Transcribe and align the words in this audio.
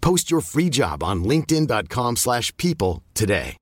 Post 0.00 0.30
your 0.30 0.40
free 0.40 0.70
job 0.70 1.02
on 1.02 1.24
linkedin.com/people 1.24 2.16
slash 2.16 2.56
people 2.56 3.02
today. 3.14 3.56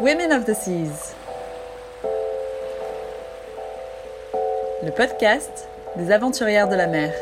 Women 0.00 0.32
of 0.32 0.46
the 0.46 0.54
Seas. 0.54 1.14
Le 4.84 4.92
podcast 4.92 5.68
des 5.96 6.12
aventurières 6.12 6.68
de 6.68 6.76
la 6.76 6.86
mer. 6.86 7.12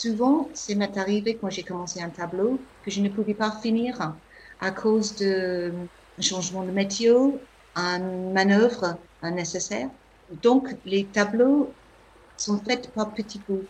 Souvent, 0.00 0.52
c'est 0.54 0.76
m'est 0.76 0.96
arrivé 0.96 1.38
quand 1.38 1.50
j'ai 1.50 1.64
commencé 1.64 2.00
un 2.00 2.10
tableau 2.10 2.68
que 2.82 2.90
je 2.90 3.00
ne 3.00 3.08
pouvais 3.08 3.34
pas 3.34 3.50
finir 3.60 4.20
à 4.60 4.70
cause 4.70 5.16
de 5.16 5.72
changement 6.20 6.64
de 6.64 6.70
météo, 6.70 7.38
une 7.74 8.32
manœuvre 8.32 9.02
nécessaire. 9.22 9.90
Donc, 10.28 10.68
les 10.84 11.10
tableaux 11.10 11.76
sont 12.36 12.62
faits 12.64 12.92
par 12.94 13.12
petits 13.12 13.40
bouts. 13.40 13.68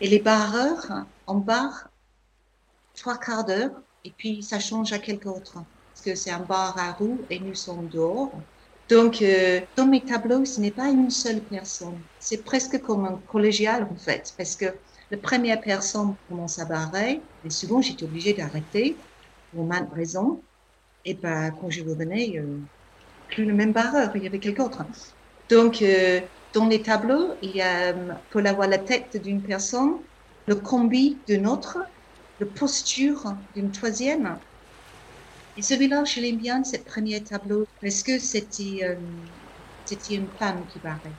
Et 0.00 0.08
les 0.08 0.20
barreurs, 0.20 1.06
on 1.26 1.36
barre 1.38 1.88
trois 2.94 3.18
quarts 3.18 3.44
d'heure 3.44 3.82
et 4.04 4.12
puis 4.12 4.42
ça 4.42 4.58
change 4.60 4.92
à 4.92 4.98
quelque 4.98 5.28
autre. 5.28 5.54
Parce 5.54 6.04
que 6.04 6.14
c'est 6.14 6.30
un 6.30 6.40
bar 6.44 6.76
à 6.78 6.92
roue 6.92 7.26
et 7.30 7.40
nous 7.40 7.54
sommes 7.54 7.88
dehors. 7.88 8.42
Donc, 8.88 9.22
euh, 9.22 9.60
dans 9.76 9.86
mes 9.86 10.04
tableaux, 10.04 10.44
ce 10.44 10.60
n'est 10.60 10.72
pas 10.72 10.88
une 10.90 11.10
seule 11.10 11.46
personne. 11.46 12.04
C'est 12.18 12.44
presque 12.44 12.80
comme 12.82 13.04
un 13.06 13.18
collégial, 13.22 13.84
en 13.90 13.96
fait. 13.96 14.34
Parce 14.36 14.56
que 14.56 14.66
la 15.14 15.20
première 15.20 15.60
personne 15.60 16.16
commence 16.28 16.58
à 16.58 16.64
barrer 16.64 17.22
et 17.44 17.50
souvent 17.50 17.80
j'étais 17.80 18.04
obligée 18.04 18.34
d'arrêter 18.34 19.00
pour 19.52 19.64
maintes 19.66 19.92
raisons. 19.92 20.44
Et 21.04 21.14
ben, 21.14 21.52
quand 21.52 21.70
je 21.70 21.82
revenais, 21.84 22.38
euh, 22.38 22.60
plus 23.28 23.46
le 23.46 23.54
même 23.54 23.72
barreur, 23.72 24.16
il 24.16 24.24
y 24.24 24.26
avait 24.26 24.40
quelqu'un 24.40 24.64
d'autre. 24.64 24.84
Donc, 25.50 25.82
euh, 25.82 26.20
dans 26.54 26.68
les 26.68 26.82
tableaux, 26.82 27.34
il 27.42 27.52
y 27.56 27.62
a, 27.62 27.96
euh, 27.96 28.14
pour 28.30 28.46
avoir 28.46 28.68
la 28.68 28.78
tête 28.78 29.16
d'une 29.22 29.42
personne, 29.42 30.00
le 30.46 30.56
combi 30.56 31.22
d'une 31.28 31.46
autre, 31.48 31.78
la 32.40 32.46
posture 32.46 33.24
d'une 33.54 33.72
troisième. 33.72 34.40
Et 35.56 35.62
celui-là, 35.62 36.04
je 36.04 36.20
l'aime 36.20 36.36
bien, 36.38 36.64
ce 36.64 36.76
premier 36.78 37.22
tableau, 37.24 37.66
parce 37.80 38.02
que 38.02 38.18
c'était 38.18 38.80
euh, 38.84 38.96
une 40.10 40.36
femme 40.38 40.66
qui 40.66 40.80
barrait. 40.80 41.16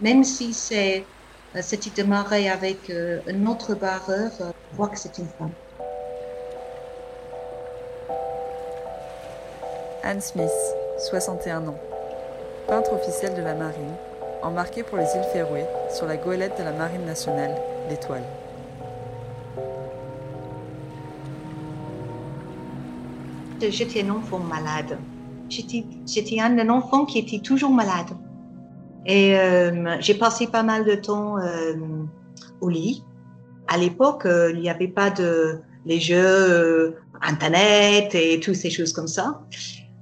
Même 0.00 0.24
si 0.24 0.54
c'est 0.54 1.10
euh, 1.56 1.60
c'était 1.62 1.90
démarré 1.90 2.48
avec 2.48 2.90
euh, 2.90 3.20
un 3.28 3.46
autre 3.46 3.74
barreur, 3.74 4.30
euh, 4.40 4.50
je 4.72 4.76
vois 4.76 4.88
que 4.88 4.98
c'est 4.98 5.18
une 5.18 5.28
femme. 5.38 5.52
Anne 10.02 10.20
Smith, 10.20 10.50
61 11.10 11.68
ans. 11.68 11.78
Peintre 12.66 12.92
officiel 12.94 13.34
de 13.34 13.42
la 13.42 13.54
marine, 13.54 13.94
embarquée 14.42 14.82
pour 14.82 14.98
les 14.98 15.04
îles 15.04 15.26
Féroé 15.32 15.64
sur 15.94 16.06
la 16.06 16.16
goélette 16.16 16.58
de 16.58 16.64
la 16.64 16.72
marine 16.72 17.04
nationale, 17.04 17.54
l'Étoile. 17.88 18.24
J'étais 23.60 24.02
un 24.02 24.10
enfant 24.10 24.40
malade. 24.40 24.98
J'étais 25.48 25.84
j'étais 26.06 26.40
un 26.40 26.68
enfant 26.68 27.04
qui 27.06 27.18
était 27.18 27.38
toujours 27.38 27.70
malade. 27.70 28.08
Et 29.06 29.38
euh, 29.38 29.96
j'ai 30.00 30.14
passé 30.14 30.46
pas 30.46 30.62
mal 30.62 30.84
de 30.84 30.94
temps 30.94 31.38
euh, 31.38 31.74
au 32.60 32.68
lit. 32.68 33.04
À 33.68 33.76
l'époque, 33.76 34.26
euh, 34.26 34.52
il 34.52 34.60
n'y 34.60 34.70
avait 34.70 34.88
pas 34.88 35.10
de 35.10 35.58
les 35.86 36.00
jeux 36.00 36.96
Internet 37.20 38.14
et 38.14 38.40
toutes 38.40 38.54
ces 38.54 38.70
choses 38.70 38.92
comme 38.92 39.06
ça. 39.06 39.42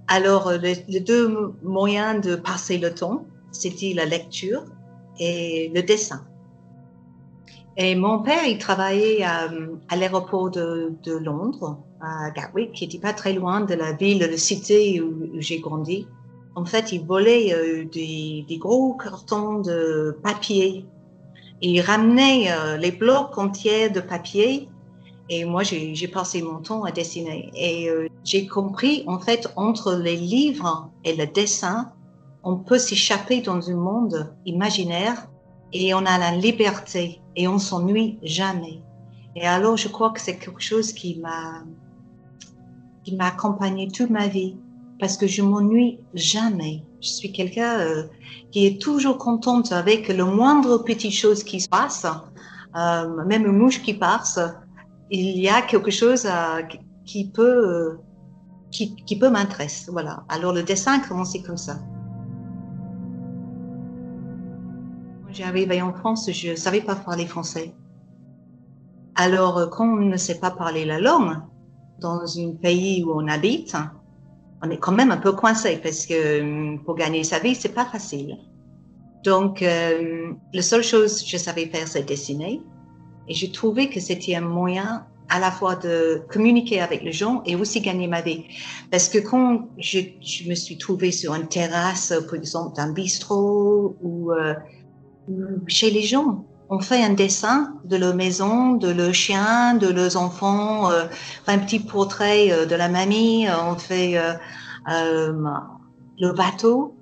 Alors, 0.07 0.53
les, 0.53 1.01
deux 1.01 1.55
moyens 1.63 2.21
de 2.25 2.37
passer 2.37 2.79
le 2.79 2.95
temps, 2.95 3.27
c'était 3.51 3.93
la 3.95 4.05
lecture 4.05 4.65
et 5.19 5.71
le 5.75 5.83
dessin. 5.83 6.25
Et 7.77 7.95
mon 7.95 8.21
père, 8.21 8.45
il 8.47 8.59
travaillait 8.59 9.25
à, 9.25 9.49
l'aéroport 9.97 10.51
de, 10.51 11.19
Londres, 11.19 11.79
à 12.01 12.31
Gatwick, 12.31 12.73
qui 12.73 12.87
n'était 12.87 12.99
pas 12.99 13.13
très 13.13 13.33
loin 13.33 13.63
de 13.63 13.75
la 13.75 13.93
ville, 13.93 14.19
de 14.19 14.27
la 14.27 14.37
cité 14.37 15.01
où 15.01 15.31
j'ai 15.39 15.59
grandi. 15.59 16.07
En 16.55 16.65
fait, 16.65 16.93
il 16.93 17.05
volait 17.05 17.55
euh, 17.55 17.85
des, 17.85 18.59
gros 18.59 18.95
cartons 18.95 19.61
de 19.61 20.17
papier. 20.23 20.85
Il 21.63 21.81
ramenait 21.81 22.53
euh, 22.53 22.77
les 22.77 22.93
blocs 22.93 23.37
entiers 23.39 23.89
de 23.89 24.01
papier. 24.01 24.69
Et 25.31 25.45
moi, 25.45 25.63
j'ai 25.63 26.09
passé 26.09 26.43
mon 26.43 26.59
temps 26.61 26.85
à 26.85 26.91
dessiner. 26.91 27.51
Et 27.55 27.89
euh, 27.89 28.09
j'ai 28.25 28.47
compris, 28.47 29.05
en 29.07 29.19
fait, 29.19 29.49
entre 29.57 29.95
les 29.95 30.17
livres 30.17 30.91
et 31.05 31.17
le 31.17 31.27
dessin, 31.27 31.93
on 32.43 32.57
peut 32.57 32.79
s'échapper 32.79 33.41
dans 33.41 33.71
un 33.71 33.77
monde 33.77 34.35
imaginaire 34.45 35.29
et 35.73 35.95
on 35.95 36.05
a 36.05 36.19
la 36.19 36.33
liberté 36.33 37.21
et 37.37 37.49
on 37.49 37.59
s'ennuie 37.59 38.19
jamais. 38.23 38.83
Et 39.37 39.47
alors, 39.47 39.79
je 39.79 39.89
crois 39.89 40.11
que 40.11 40.21
c'est 40.21 40.37
quelque 40.37 40.61
chose 40.61 40.93
qui 40.93 41.19
m'a 41.19 41.63
qui 43.05 43.17
m'a 43.17 43.29
accompagné 43.29 43.89
toute 43.89 44.11
ma 44.11 44.29
vie 44.29 44.57
parce 45.03 45.17
que 45.17 45.27
je 45.27 45.43
m'ennuie 45.43 45.99
jamais. 46.15 46.85
Je 47.01 47.09
suis 47.09 47.33
quelqu'un 47.33 47.81
euh, 47.81 48.05
qui 48.53 48.67
est 48.67 48.81
toujours 48.81 49.19
contente 49.19 49.73
avec 49.73 50.07
le 50.07 50.25
moindre 50.25 50.79
petite 50.79 51.13
chose 51.13 51.43
qui 51.43 51.61
se 51.61 51.69
passe, 51.69 52.07
euh, 52.77 53.25
même 53.25 53.45
une 53.45 53.59
mouche 53.59 53.83
qui 53.83 53.95
passe. 53.95 54.39
Il 55.11 55.41
y 55.41 55.49
a 55.49 55.61
quelque 55.63 55.91
chose 55.91 56.25
euh, 56.25 56.63
qui 57.05 57.29
peut 57.29 57.99
qui, 58.71 59.19
peut 59.19 59.29
m'intéresser. 59.29 59.91
Voilà. 59.91 60.23
Alors 60.29 60.53
le 60.53 60.63
dessin 60.63 61.01
a 61.01 61.09
commencé 61.09 61.43
comme 61.43 61.57
ça. 61.57 61.81
Quand 65.25 65.33
j'arrivais 65.33 65.83
en 65.83 65.93
France, 65.95 66.31
je 66.31 66.55
savais 66.55 66.81
pas 66.81 66.95
parler 66.95 67.27
français. 67.27 67.75
Alors 69.17 69.69
quand 69.69 69.95
on 69.95 69.97
ne 69.97 70.17
sait 70.17 70.39
pas 70.39 70.53
parler 70.53 70.85
la 70.85 71.01
langue 71.01 71.39
dans 71.99 72.23
un 72.39 72.53
pays 72.53 73.03
où 73.03 73.11
on 73.21 73.27
habite, 73.27 73.77
on 74.63 74.71
est 74.71 74.79
quand 74.79 74.93
même 74.93 75.11
un 75.11 75.17
peu 75.17 75.33
coincé 75.33 75.79
parce 75.83 76.07
que 76.07 76.77
pour 76.85 76.95
gagner 76.95 77.25
sa 77.25 77.39
vie, 77.39 77.55
c'est 77.55 77.75
pas 77.75 77.85
facile. 77.85 78.37
Donc, 79.25 79.63
euh, 79.63 80.33
la 80.53 80.63
seule 80.63 80.83
chose 80.83 81.23
que 81.23 81.29
je 81.29 81.37
savais 81.37 81.67
faire, 81.67 81.87
c'est 81.87 82.03
dessiner. 82.03 82.61
Et 83.29 83.35
j'ai 83.35 83.53
trouvé 83.53 83.89
que 83.89 84.01
c'était 84.01 84.35
un 84.35 84.41
moyen 84.41 85.07
à 85.29 85.39
la 85.39 85.51
fois 85.51 85.77
de 85.77 86.23
communiquer 86.31 86.81
avec 86.81 87.03
les 87.03 87.13
gens 87.13 87.43
et 87.47 87.57
aussi 87.57 87.81
gagner 87.81 88.07
ma 88.07 88.21
vie. 88.21 88.45
Parce 88.91 89.09
que 89.09 89.19
quand 89.19 89.69
je, 89.79 90.01
je 90.21 90.49
me 90.49 90.55
suis 90.55 90.77
trouvée 90.77 91.13
sur 91.13 91.35
une 91.35 91.49
terrasse, 91.49 92.13
par 92.27 92.35
exemple, 92.35 92.77
d'un 92.77 92.93
bistrot 92.93 93.97
ou 94.03 94.33
euh, 94.33 94.55
chez 95.69 95.91
les 95.91 96.03
gens, 96.03 96.45
on 96.73 96.81
fait 96.81 97.05
un 97.05 97.13
dessin 97.13 97.75
de 97.85 97.99
leur 97.99 98.15
maison, 98.15 98.73
de 98.73 98.89
leur 98.89 99.13
chien, 99.13 99.75
de 99.75 99.89
leurs 99.89 100.17
enfants, 100.17 100.91
euh, 100.91 101.05
un 101.47 101.59
petit 101.59 101.79
portrait 101.79 102.51
euh, 102.51 102.65
de 102.65 102.75
la 102.75 102.89
mamie, 102.89 103.47
euh, 103.47 103.53
on 103.63 103.77
fait 103.77 104.17
euh, 104.17 105.33
le 106.19 106.33
bateau, 106.33 106.97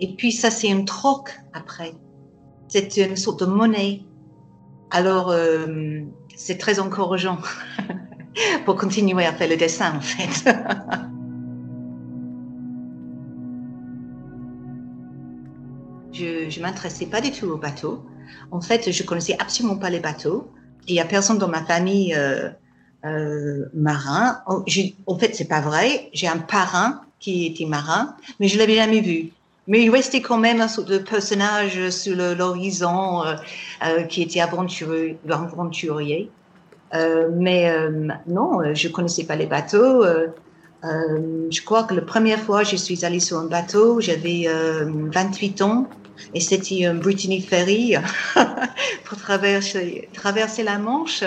et 0.00 0.16
puis 0.16 0.32
ça 0.32 0.50
c'est 0.50 0.72
un 0.72 0.82
troc 0.82 1.30
après. 1.52 1.94
C'est 2.66 2.96
une 2.96 3.16
sorte 3.16 3.38
de 3.38 3.46
monnaie. 3.46 4.02
Alors, 4.90 5.32
c'est 6.34 6.58
très 6.58 6.80
encourageant 6.80 7.38
pour 8.64 8.74
continuer 8.74 9.24
à 9.24 9.32
faire 9.32 9.48
le 9.48 9.56
dessin, 9.56 9.96
en 9.96 10.00
fait. 10.00 10.50
m'intéressais 16.64 17.06
pas 17.06 17.20
du 17.20 17.30
tout 17.30 17.46
aux 17.46 17.58
bateaux. 17.58 18.02
En 18.50 18.60
fait, 18.60 18.90
je 18.90 19.02
connaissais 19.02 19.36
absolument 19.38 19.76
pas 19.76 19.90
les 19.90 20.00
bateaux. 20.00 20.50
Il 20.88 20.94
y 20.94 21.00
a 21.00 21.04
personne 21.04 21.38
dans 21.38 21.48
ma 21.48 21.62
famille 21.64 22.14
euh, 22.14 22.48
euh, 23.04 23.66
marin. 23.74 24.40
Oh, 24.48 24.64
en 25.06 25.18
fait, 25.18 25.34
c'est 25.34 25.48
pas 25.48 25.60
vrai. 25.60 26.08
J'ai 26.12 26.26
un 26.26 26.38
parrain 26.38 27.02
qui 27.20 27.46
était 27.46 27.66
marin, 27.66 28.16
mais 28.40 28.48
je 28.48 28.58
l'avais 28.58 28.76
jamais 28.76 29.00
vu. 29.00 29.30
Mais 29.66 29.82
il 29.82 29.90
restait 29.90 30.20
quand 30.20 30.36
même 30.36 30.60
un 30.60 30.68
sorte 30.68 30.88
de 30.88 30.98
personnage 30.98 31.88
sur 31.88 32.16
l'horizon 32.16 33.24
euh, 33.24 34.02
qui 34.02 34.22
était 34.22 34.40
aventurier. 34.40 35.18
aventurier. 35.28 36.30
Mais 36.92 37.72
non, 38.26 38.60
je 38.72 38.88
connaissais 38.88 39.24
pas 39.24 39.36
les 39.36 39.46
bateaux. 39.46 40.04
je 40.84 41.60
crois 41.64 41.84
que 41.84 41.94
la 41.94 42.02
première 42.02 42.38
fois 42.38 42.62
je 42.62 42.76
suis 42.76 43.04
allée 43.06 43.20
sur 43.20 43.38
un 43.38 43.46
bateau, 43.46 44.00
j'avais 44.00 44.46
28 44.46 45.62
ans 45.62 45.88
et 46.34 46.40
c'était 46.40 46.86
un 46.86 46.94
Brittany 46.94 47.40
Ferry 47.40 47.94
pour 49.04 49.18
traverser, 49.18 50.08
traverser 50.12 50.62
la 50.62 50.78
Manche. 50.78 51.24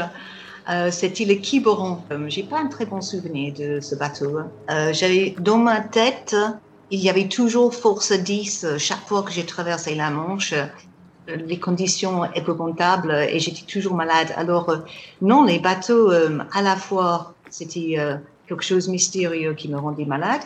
Euh, 0.69 0.91
c'était 0.91 1.25
le 1.25 1.35
Quiberon. 1.35 1.99
Euh, 2.11 2.25
j'ai 2.27 2.43
pas 2.43 2.59
un 2.59 2.67
très 2.67 2.85
bon 2.85 3.01
souvenir 3.01 3.53
de 3.53 3.79
ce 3.79 3.95
bateau. 3.95 4.39
Euh, 4.69 4.91
j'avais 4.91 5.33
dans 5.39 5.57
ma 5.57 5.79
tête, 5.79 6.35
il 6.91 6.99
y 6.99 7.09
avait 7.09 7.29
toujours 7.29 7.73
force 7.73 8.11
10 8.11 8.77
chaque 8.77 9.07
fois 9.07 9.23
que 9.23 9.31
j'ai 9.31 9.45
traversé 9.45 9.95
la 9.95 10.09
Manche. 10.09 10.53
Les 11.27 11.59
conditions 11.59 12.23
épouvantables 12.33 13.11
et 13.29 13.39
j'étais 13.39 13.65
toujours 13.65 13.95
malade. 13.95 14.33
Alors 14.37 14.73
non, 15.21 15.43
les 15.43 15.59
bateaux, 15.59 16.09
à 16.09 16.61
la 16.61 16.77
fois, 16.77 17.33
c'était 17.49 17.97
quelque 18.47 18.63
chose 18.63 18.87
de 18.87 18.91
mystérieux 18.91 19.53
qui 19.53 19.67
me 19.67 19.77
rendait 19.77 20.05
malade. 20.05 20.39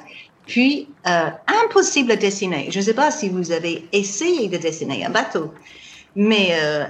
Puis, 0.51 0.89
impossible 1.06 2.12
à 2.12 2.18
dessiner. 2.18 2.68
Je 2.71 2.80
ne 2.80 2.83
sais 2.83 2.94
pas 2.94 3.09
si 3.09 3.30
vous 3.30 3.53
avez 3.53 3.86
essayé 3.94 4.50
de 4.50 4.57
dessiner 4.57 5.06
un 5.06 5.09
bateau. 5.09 5.53
Mais 6.13 6.50
euh, 6.62 6.83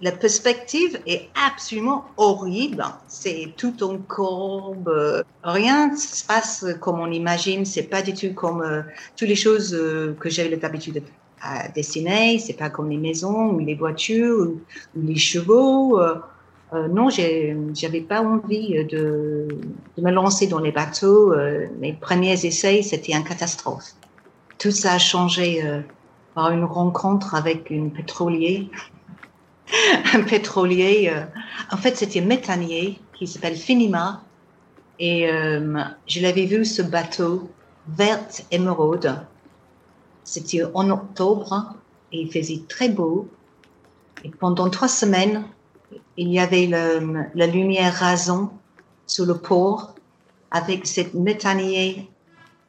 la 0.00 0.12
perspective 0.12 1.00
est 1.04 1.28
absolument 1.34 2.04
horrible. 2.16 2.84
C'est 3.08 3.54
tout 3.56 3.82
en 3.82 3.98
courbe. 3.98 5.24
Rien 5.42 5.90
ne 5.90 5.96
se 5.96 6.24
passe 6.24 6.64
comme 6.80 7.00
on 7.00 7.10
imagine. 7.10 7.64
C'est 7.64 7.90
pas 7.90 8.02
du 8.02 8.14
tout 8.14 8.34
comme 8.34 8.62
euh, 8.62 8.82
toutes 9.16 9.28
les 9.28 9.34
choses 9.34 9.74
euh, 9.74 10.14
que 10.20 10.30
j'avais 10.30 10.54
l'habitude 10.54 11.02
à 11.40 11.66
dessiner. 11.70 12.38
C'est 12.38 12.52
pas 12.52 12.70
comme 12.70 12.88
les 12.88 12.98
maisons 12.98 13.50
ou 13.50 13.58
les 13.58 13.74
voitures 13.74 14.46
ou, 14.46 14.60
les 14.94 15.18
chevaux. 15.18 15.98
Non, 16.72 17.08
j'avais 17.10 18.00
pas 18.00 18.22
envie 18.22 18.84
de, 18.84 19.48
de, 19.96 20.02
me 20.02 20.10
lancer 20.10 20.46
dans 20.46 20.60
les 20.60 20.72
bateaux. 20.72 21.34
mes 21.80 21.92
premiers 21.92 22.46
essais, 22.46 22.82
c'était 22.82 23.12
une 23.12 23.24
catastrophe. 23.24 23.92
Tout 24.58 24.70
ça 24.70 24.94
a 24.94 24.98
changé 24.98 25.62
par 26.34 26.50
une 26.50 26.64
rencontre 26.64 27.34
avec 27.34 27.70
une 27.70 27.92
pétrolier. 27.92 28.70
un 30.14 30.22
pétrolier, 30.22 31.10
euh, 31.12 31.24
en 31.70 31.76
fait, 31.76 31.96
c'était 31.96 32.20
un 32.20 32.26
méthanier 32.26 32.98
qui 33.12 33.26
s'appelle 33.26 33.56
Finima. 33.56 34.22
Et 34.98 35.28
euh, 35.28 35.80
je 36.06 36.20
l'avais 36.20 36.46
vu 36.46 36.64
ce 36.64 36.82
bateau 36.82 37.50
vert 37.88 38.20
émeraude. 38.50 39.24
C'était 40.24 40.62
en 40.74 40.90
octobre 40.90 41.74
et 42.12 42.20
il 42.20 42.30
faisait 42.30 42.62
très 42.68 42.88
beau. 42.88 43.28
Et 44.24 44.30
pendant 44.30 44.70
trois 44.70 44.88
semaines, 44.88 45.44
il 46.16 46.28
y 46.32 46.38
avait 46.38 46.66
la 46.66 47.46
lumière 47.46 47.94
rason 47.94 48.50
sur 49.06 49.26
le 49.26 49.36
port 49.36 49.94
avec 50.50 50.86
cette 50.86 51.14
méthanier 51.14 52.08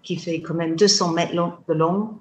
qui 0.02 0.18
fait 0.18 0.42
quand 0.42 0.54
même 0.54 0.76
200 0.76 1.12
mètres 1.12 1.34
de 1.68 1.74
long 1.74 2.18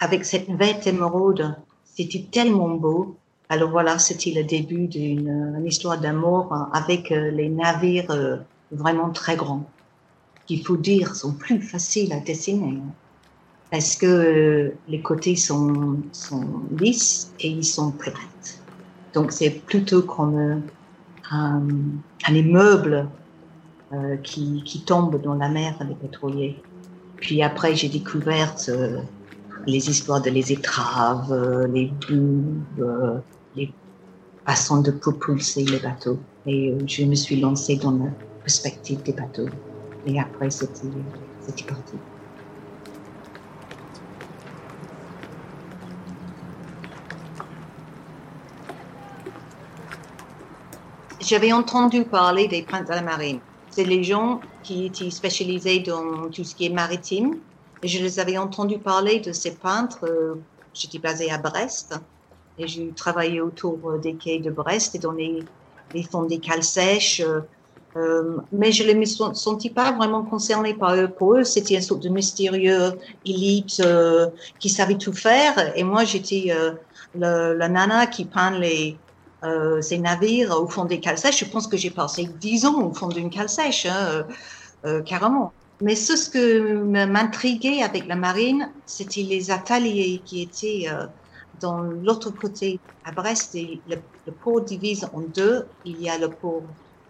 avec 0.00 0.24
cette 0.24 0.48
vête 0.50 0.86
émeraude. 0.86 1.54
C'était 1.84 2.26
tellement 2.30 2.70
beau. 2.70 3.16
Alors 3.48 3.70
voilà, 3.70 3.98
c'était 3.98 4.32
le 4.32 4.44
début 4.44 4.88
d'une 4.88 5.62
histoire 5.66 6.00
d'amour 6.00 6.54
avec 6.72 7.12
euh, 7.12 7.30
les 7.30 7.50
navires 7.50 8.10
euh, 8.10 8.38
vraiment 8.70 9.10
très 9.10 9.36
grands, 9.36 9.68
qu'il 10.46 10.64
faut 10.64 10.78
dire 10.78 11.14
sont 11.14 11.34
plus 11.34 11.60
faciles 11.60 12.12
à 12.14 12.20
dessiner 12.20 12.78
hein. 12.78 12.92
parce 13.70 13.96
que 13.96 14.06
euh, 14.06 14.74
les 14.88 15.02
côtés 15.02 15.36
sont, 15.36 15.98
sont 16.12 16.62
lisses 16.78 17.32
et 17.40 17.48
ils 17.48 17.64
sont 17.64 17.90
plates. 17.90 18.61
Donc 19.14 19.32
c'est 19.32 19.50
plutôt 19.50 20.02
comme 20.02 20.62
un, 21.30 21.62
un 22.26 22.34
immeuble 22.34 23.08
qui, 24.22 24.62
qui, 24.64 24.84
tombe 24.84 25.20
dans 25.20 25.34
la 25.34 25.50
mer 25.50 25.76
des 25.86 25.94
pétroliers. 25.94 26.56
Puis 27.16 27.42
après, 27.42 27.76
j'ai 27.76 27.90
découvert 27.90 28.56
les 29.66 29.90
histoires 29.90 30.22
de 30.22 30.30
les 30.30 30.52
étraves, 30.52 31.32
euh, 31.32 31.66
les 31.68 31.86
bulbes, 31.86 32.80
euh, 32.80 33.18
les 33.54 33.72
façons 34.46 34.80
de 34.80 34.90
propulser 34.90 35.64
les 35.64 35.78
bateaux. 35.78 36.18
Et 36.46 36.70
euh, 36.70 36.78
je 36.86 37.04
me 37.04 37.14
suis 37.14 37.40
lancée 37.40 37.76
dans 37.76 37.92
la 37.92 38.10
perspective 38.42 39.02
des 39.02 39.12
bateaux. 39.12 39.48
Et 40.06 40.18
après, 40.18 40.50
c'était 40.50 41.64
parti. 41.66 41.96
J'avais 51.32 51.54
entendu 51.54 52.04
parler 52.04 52.46
des 52.46 52.60
princes 52.60 52.84
de 52.84 52.90
la 52.90 53.00
marine. 53.00 53.38
C'est 53.70 53.84
les 53.84 54.04
gens 54.04 54.42
qui 54.62 54.84
étaient 54.84 55.08
spécialisés 55.08 55.78
dans 55.78 56.28
tout 56.28 56.44
ce 56.44 56.54
qui 56.54 56.66
est 56.66 56.68
maritime 56.68 57.38
et 57.82 57.88
je 57.88 58.02
les 58.02 58.20
avais 58.20 58.36
entendus 58.36 58.78
parler 58.78 59.18
de 59.18 59.32
ces 59.32 59.52
peintres. 59.52 60.04
Euh, 60.04 60.34
j'étais 60.74 60.98
basée 60.98 61.30
à 61.30 61.38
Brest 61.38 61.98
et 62.58 62.68
j'ai 62.68 62.90
travaillé 62.94 63.40
autour 63.40 63.78
euh, 63.86 63.96
des 63.96 64.12
quais 64.12 64.40
de 64.40 64.50
Brest 64.50 64.94
et 64.94 64.98
dans 64.98 65.12
les, 65.12 65.42
fonds 66.10 66.24
des 66.24 66.36
cales 66.36 66.62
sèches. 66.62 67.22
Euh, 67.96 68.36
mais 68.52 68.70
je 68.70 68.82
ne 68.82 68.92
me 68.92 69.06
sentis 69.06 69.70
pas 69.70 69.92
vraiment 69.92 70.24
concernée 70.24 70.74
par 70.74 70.94
eux. 70.96 71.08
Pour 71.08 71.36
eux, 71.36 71.44
c'était 71.44 71.76
une 71.76 71.80
sorte 71.80 72.02
de 72.02 72.10
mystérieux 72.10 72.92
euh, 73.30 74.26
qui 74.58 74.68
savait 74.68 74.98
tout 74.98 75.14
faire. 75.14 75.72
Et 75.78 75.82
moi, 75.82 76.04
j'étais 76.04 76.54
la 77.14 77.68
nana 77.70 78.06
qui 78.06 78.26
peint 78.26 78.58
les, 78.58 78.98
ces 79.80 79.98
navires 79.98 80.52
au 80.52 80.68
fond 80.68 80.84
des 80.84 81.00
cales 81.00 81.18
sèches. 81.18 81.40
Je 81.44 81.50
pense 81.50 81.66
que 81.66 81.76
j'ai 81.76 81.90
passé 81.90 82.28
dix 82.38 82.64
ans 82.64 82.80
au 82.82 82.94
fond 82.94 83.08
d'une 83.08 83.30
cale 83.30 83.48
sèche, 83.48 83.86
hein, 83.86 84.24
carrément. 85.04 85.52
Mais 85.82 85.96
ce 85.96 86.30
que 86.30 86.74
m'intriguait 87.06 87.82
avec 87.82 88.06
la 88.06 88.14
marine, 88.14 88.72
c'était 88.86 89.22
les 89.24 89.50
ateliers 89.50 90.22
qui 90.24 90.42
étaient 90.42 90.84
euh, 90.88 91.08
dans 91.60 91.80
l'autre 91.80 92.30
côté. 92.30 92.78
À 93.04 93.10
Brest, 93.10 93.58
le, 93.88 94.32
port 94.44 94.60
divise 94.60 95.04
en 95.12 95.22
deux. 95.22 95.66
Il 95.84 96.00
y 96.00 96.08
a 96.08 96.18
le 96.18 96.30
port 96.30 96.62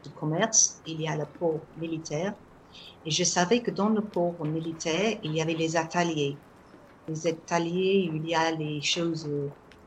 de 0.03 0.09
commerce, 0.19 0.81
il 0.87 1.03
y 1.03 1.07
a 1.07 1.17
le 1.19 1.27
port 1.39 1.61
militaire. 1.77 2.33
Et 3.05 3.11
je 3.11 3.25
savais 3.25 3.61
que 3.61 3.71
dans 3.71 3.91
le 3.91 4.01
port 4.01 4.43
militaire, 4.43 5.19
il 5.23 5.35
y 5.35 5.43
avait 5.43 5.53
les 5.53 5.77
ateliers. 5.77 6.39
Les 7.09 7.27
ateliers, 7.27 8.11
il 8.15 8.27
y 8.27 8.35
a 8.35 8.53
les 8.53 8.81
choses 8.81 9.29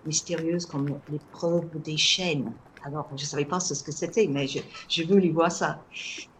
mystérieuses 0.06 0.66
comme 0.66 1.00
les 1.10 1.20
preuves 1.32 1.70
des 1.82 1.98
chaînes. 1.98 2.54
Alors, 2.84 3.08
je 3.16 3.24
ne 3.24 3.28
savais 3.28 3.46
pas 3.46 3.60
ce 3.60 3.82
que 3.84 3.92
c'était, 3.92 4.28
mais 4.28 4.48
je, 4.48 4.60
je 4.90 5.04
voulais 5.04 5.32
voir 5.32 5.52
ça. 5.52 5.84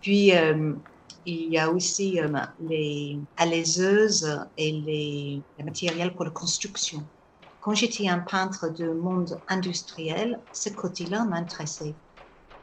Puis, 0.02 0.36
euh, 0.36 0.74
il 1.26 1.52
y 1.52 1.58
a 1.58 1.72
aussi 1.72 2.20
euh, 2.20 2.30
les 2.60 3.20
alaiseuses 3.38 4.40
et 4.58 4.72
les, 4.72 5.44
matériels 5.64 6.14
pour 6.14 6.26
la 6.26 6.32
construction. 6.32 7.08
Quand 7.62 7.74
j'étais 7.74 8.08
un 8.08 8.20
peintre 8.20 8.70
de 8.70 8.92
monde 8.92 9.42
industriel, 9.48 10.40
ce 10.52 10.70
côté-là 10.70 11.26
m'intéressait. 11.26 11.96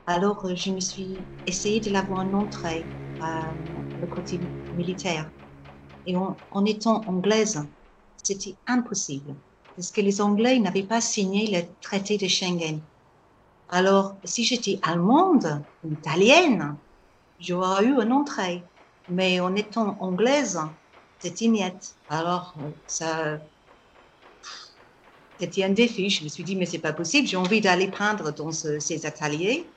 Alors, 0.06 0.46
je 0.54 0.70
me 0.70 0.80
suis 0.80 1.18
essayé 1.46 1.80
de 1.80 1.90
l'avoir 1.90 2.20
en 2.20 2.32
entrée, 2.34 2.84
à 3.20 3.52
le 4.00 4.06
côté 4.06 4.38
militaire. 4.76 5.28
Et 6.06 6.16
en, 6.16 6.64
étant 6.64 7.00
anglaise, 7.06 7.60
c'était 8.22 8.56
impossible, 8.66 9.34
parce 9.76 9.90
que 9.90 10.00
les 10.00 10.20
Anglais 10.20 10.58
n'avaient 10.58 10.86
pas 10.86 11.00
signé 11.00 11.46
le 11.48 11.74
traité 11.80 12.18
de 12.18 12.28
Schengen. 12.28 12.82
Alors, 13.68 14.20
si 14.24 14.44
j'étais 14.44 14.80
allemande 14.82 15.66
italienne, 15.84 16.78
j'aurais 17.38 17.84
eu 17.86 17.94
une 18.00 18.12
entrée. 18.12 18.68
Mais 19.08 19.40
en 19.40 19.56
étant 19.56 19.98
anglaise, 20.02 20.60
c'était 21.20 21.48
niette. 21.48 21.96
Alors, 22.08 22.56
ça, 22.86 23.40
c'était 25.38 25.64
un 25.64 25.70
défi. 25.70 26.10
Je 26.10 26.24
me 26.24 26.28
suis 26.28 26.44
dit, 26.44 26.56
mais 26.56 26.66
c'est 26.66 26.78
pas 26.78 26.92
possible, 26.92 27.26
j'ai 27.28 27.36
envie 27.36 27.60
d'aller 27.60 27.90
peindre 27.90 28.32
dans 28.32 28.50
ces 28.52 29.06
ateliers. 29.06 29.74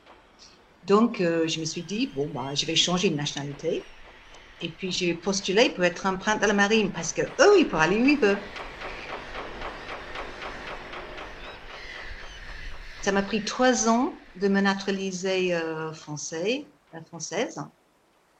Donc, 0.83 1.21
euh, 1.21 1.47
je 1.47 1.59
me 1.59 1.65
suis 1.65 1.83
dit, 1.83 2.13
bon, 2.15 2.29
bah, 2.29 2.55
je 2.55 2.65
vais 2.67 2.75
changer 2.77 3.09
de 3.11 3.15
nationalité. 3.15 3.89
Et 4.61 4.75
puis, 4.75 4.91
j'ai 4.91 5.15
postulé 5.15 5.71
pour 5.71 5.83
être 5.85 6.05
un 6.07 6.17
peintre 6.17 6.41
de 6.43 6.47
la 6.47 6.53
marine 6.53 6.93
parce 6.93 7.13
que 7.13 7.23
eux, 7.23 7.59
ils 7.59 7.67
peuvent 7.69 7.81
aller 7.81 8.01
où 8.01 8.07
ils 8.07 8.19
veulent. 8.21 8.43
Ça 13.05 13.11
m'a 13.11 13.21
pris 13.21 13.45
trois 13.45 13.87
ans 13.87 14.13
de 14.41 14.47
me 14.47 14.61
naturaliser 14.61 15.53
euh, 15.53 15.91
euh, 15.91 15.93
française. 15.93 17.63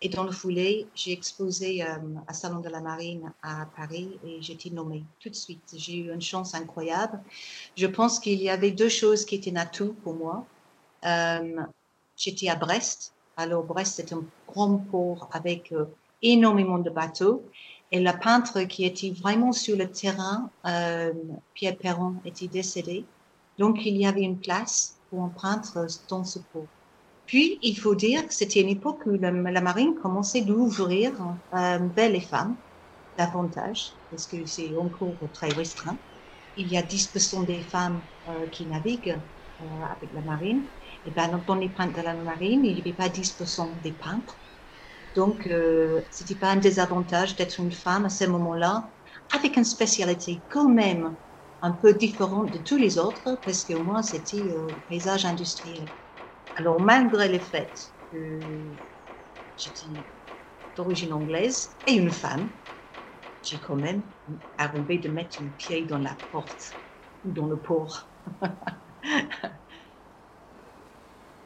Et 0.01 0.09
dans 0.09 0.23
le 0.23 0.31
foulée, 0.31 0.87
j'ai 0.95 1.11
exposé 1.11 1.83
euh, 1.83 1.97
à 2.25 2.33
Salon 2.33 2.61
de 2.61 2.69
la 2.69 2.81
Marine 2.81 3.31
à 3.43 3.67
Paris 3.77 4.19
et 4.25 4.41
j'ai 4.41 4.53
été 4.53 4.71
nommée 4.71 5.03
tout 5.19 5.29
de 5.29 5.35
suite. 5.35 5.75
J'ai 5.77 5.97
eu 5.97 6.11
une 6.11 6.19
chance 6.19 6.55
incroyable. 6.55 7.21
Je 7.77 7.85
pense 7.85 8.19
qu'il 8.19 8.41
y 8.41 8.49
avait 8.49 8.71
deux 8.71 8.89
choses 8.89 9.23
qui 9.23 9.35
étaient 9.35 9.55
un 9.55 9.67
pour 10.01 10.15
moi. 10.15 10.47
Euh, 11.05 11.61
J'étais 12.17 12.49
à 12.49 12.55
Brest. 12.55 13.13
Alors 13.37 13.63
Brest, 13.65 13.93
c'est 13.97 14.13
un 14.13 14.23
grand 14.47 14.77
port 14.77 15.29
avec 15.31 15.75
énormément 16.23 16.79
de 16.79 16.89
bateaux. 16.89 17.43
Et 17.91 17.99
le 17.99 18.19
peintre 18.19 18.63
qui 18.63 18.83
était 18.83 19.11
vraiment 19.11 19.51
sur 19.51 19.77
le 19.77 19.91
terrain, 19.91 20.49
Pierre 21.53 21.77
Perron, 21.77 22.15
était 22.25 22.47
décédé. 22.47 23.05
Donc 23.57 23.85
il 23.85 23.97
y 23.97 24.05
avait 24.05 24.21
une 24.23 24.39
place 24.39 24.99
pour 25.09 25.23
un 25.23 25.29
peintre 25.29 25.87
dans 26.09 26.23
ce 26.23 26.39
port. 26.51 26.67
Puis, 27.25 27.57
il 27.63 27.75
faut 27.79 27.95
dire 27.95 28.27
que 28.27 28.33
c'était 28.33 28.61
une 28.61 28.69
époque 28.69 29.01
où 29.07 29.13
la, 29.13 29.31
marine 29.31 29.95
commençait 29.95 30.41
d'ouvrir 30.41 31.11
euh, 31.55 31.79
vers 31.95 32.09
les 32.09 32.21
femmes 32.21 32.57
davantage, 33.17 33.93
parce 34.09 34.27
que 34.27 34.45
c'est 34.45 34.75
encore 34.77 35.17
très 35.33 35.49
restreint. 35.49 35.97
Il 36.55 36.67
y 36.67 36.77
a 36.77 36.83
10% 36.83 37.45
des 37.45 37.61
femmes 37.61 38.01
euh, 38.27 38.47
qui 38.49 38.67
naviguent 38.67 39.21
euh, 39.61 39.63
avec 39.83 40.11
la 40.13 40.21
marine. 40.21 40.67
Et 41.05 41.11
ben, 41.11 41.43
dans 41.47 41.55
les 41.55 41.69
peintres 41.69 41.97
de 41.97 42.01
la 42.01 42.13
marine, 42.13 42.65
il 42.65 42.75
n'y 42.75 42.81
avait 42.81 42.93
pas 42.93 43.09
10% 43.09 43.81
des 43.81 43.93
peintres. 43.93 44.37
Donc, 45.15 45.47
euh, 45.47 46.01
c'était 46.11 46.35
pas 46.35 46.51
un 46.51 46.57
désavantage 46.57 47.35
d'être 47.35 47.59
une 47.59 47.71
femme 47.71 48.05
à 48.05 48.09
ce 48.09 48.25
moment-là, 48.25 48.91
avec 49.33 49.55
une 49.57 49.63
spécialité 49.63 50.43
quand 50.49 50.69
même 50.69 51.15
un 51.65 51.73
peu 51.73 51.95
différente 51.95 52.53
de 52.53 52.59
tous 52.59 52.77
les 52.77 52.99
autres, 52.99 53.41
parce 53.45 53.65
que 53.65 53.75
moi, 53.75 54.03
c'était 54.03 54.53
euh, 54.55 54.73
le 54.75 54.81
paysage 54.81 55.25
industriel. 55.25 55.91
Alors, 56.55 56.81
malgré 56.81 57.29
le 57.29 57.39
fait 57.39 57.93
que 58.11 58.77
j'étais 59.57 59.87
d'origine 60.75 61.13
anglaise 61.13 61.77
et 61.85 61.93
une 61.95 62.11
femme, 62.11 62.53
j'ai 63.43 63.59
quand 63.59 63.77
même 63.77 64.03
arrivé 64.57 64.99
de 64.99 65.09
mettre 65.09 65.41
un 65.41 65.49
pied 65.49 65.85
dans 65.87 65.99
la 65.99 66.19
porte 66.31 66.77
ou 67.23 67.31
dans 67.31 67.47
le 67.47 67.61
port. 67.61 68.11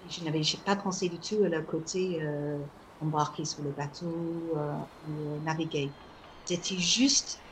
je 0.07 0.23
n'avais 0.23 0.41
pas 0.65 0.75
pensé 0.75 1.09
du 1.09 1.19
tout 1.19 1.43
à 1.43 1.49
le 1.49 1.61
côté 1.63 2.21
euh, 2.23 2.65
embarquer 2.99 3.45
sur 3.45 3.63
le 3.63 3.71
bateau 3.71 4.53
euh, 4.57 4.73
ou 5.03 5.39
naviguer. 5.41 5.95
C'était 6.45 6.77
juste 6.77 7.45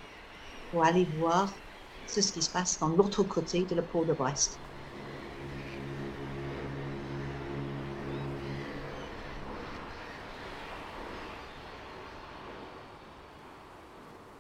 pour 0.72 0.86
aller 0.86 1.06
voir 1.06 1.67
ce 2.08 2.32
qui 2.32 2.42
se 2.42 2.50
passe 2.50 2.80
dans 2.80 2.90
l'autre 2.90 3.24
côté 3.24 3.64
de 3.64 3.76
le 3.76 3.82
port 3.82 4.06
de 4.06 4.14
Brest. 4.14 4.58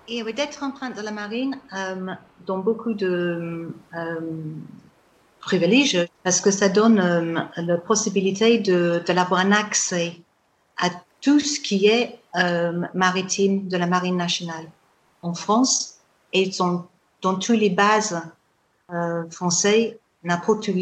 Et 0.09 0.23
d'être 0.33 0.63
empreinte 0.63 0.95
de 0.95 1.01
la 1.01 1.11
marine 1.11 1.59
euh, 1.75 2.13
dans 2.45 2.59
beaucoup 2.59 2.93
de 2.93 3.69
euh, 3.93 4.19
privilèges 5.41 6.07
parce 6.23 6.41
que 6.41 6.51
ça 6.51 6.69
donne 6.69 6.99
euh, 6.99 7.41
la 7.57 7.77
possibilité 7.77 8.57
de, 8.57 9.03
de 9.05 9.33
un 9.33 9.51
accès 9.51 10.21
à 10.77 10.89
tout 11.21 11.39
ce 11.39 11.59
qui 11.59 11.87
est 11.87 12.19
euh, 12.35 12.85
maritime 12.93 13.67
de 13.67 13.77
la 13.77 13.87
marine 13.87 14.17
nationale 14.17 14.65
en 15.21 15.33
France 15.33 15.95
et 16.33 16.51
dans, 16.57 16.87
dans 17.21 17.35
toutes 17.35 17.57
les 17.57 17.69
bases 17.69 18.21
euh, 18.93 19.29
françaises, 19.29 19.95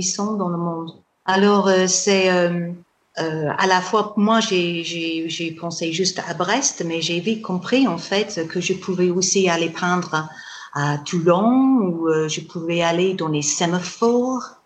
sont 0.04 0.34
dans 0.34 0.50
le 0.50 0.58
monde. 0.58 0.92
Alors 1.26 1.68
euh, 1.68 1.88
c'est 1.88 2.32
euh, 2.32 2.72
euh, 3.18 3.50
à 3.58 3.66
la 3.68 3.82
fois, 3.82 4.14
moi, 4.18 4.40
j'ai, 4.42 5.58
pensé 5.60 5.94
juste 5.94 6.22
à 6.28 6.34
Brest, 6.34 6.84
mais 6.86 7.02
j'ai 7.02 7.20
vite 7.20 7.42
compris, 7.42 7.88
en 7.88 7.98
fait, 7.98 8.46
que 8.48 8.60
je 8.60 8.74
pouvais 8.74 9.10
aussi 9.10 9.50
aller 9.50 9.70
peindre 9.70 10.28
à 10.74 10.98
Toulon, 10.98 11.78
ou 11.78 12.10
euh, 12.10 12.28
je 12.28 12.42
pouvais 12.42 12.82
aller 12.82 13.14
dans 13.14 13.30
les 13.30 13.42
sémaphores, 13.42 14.58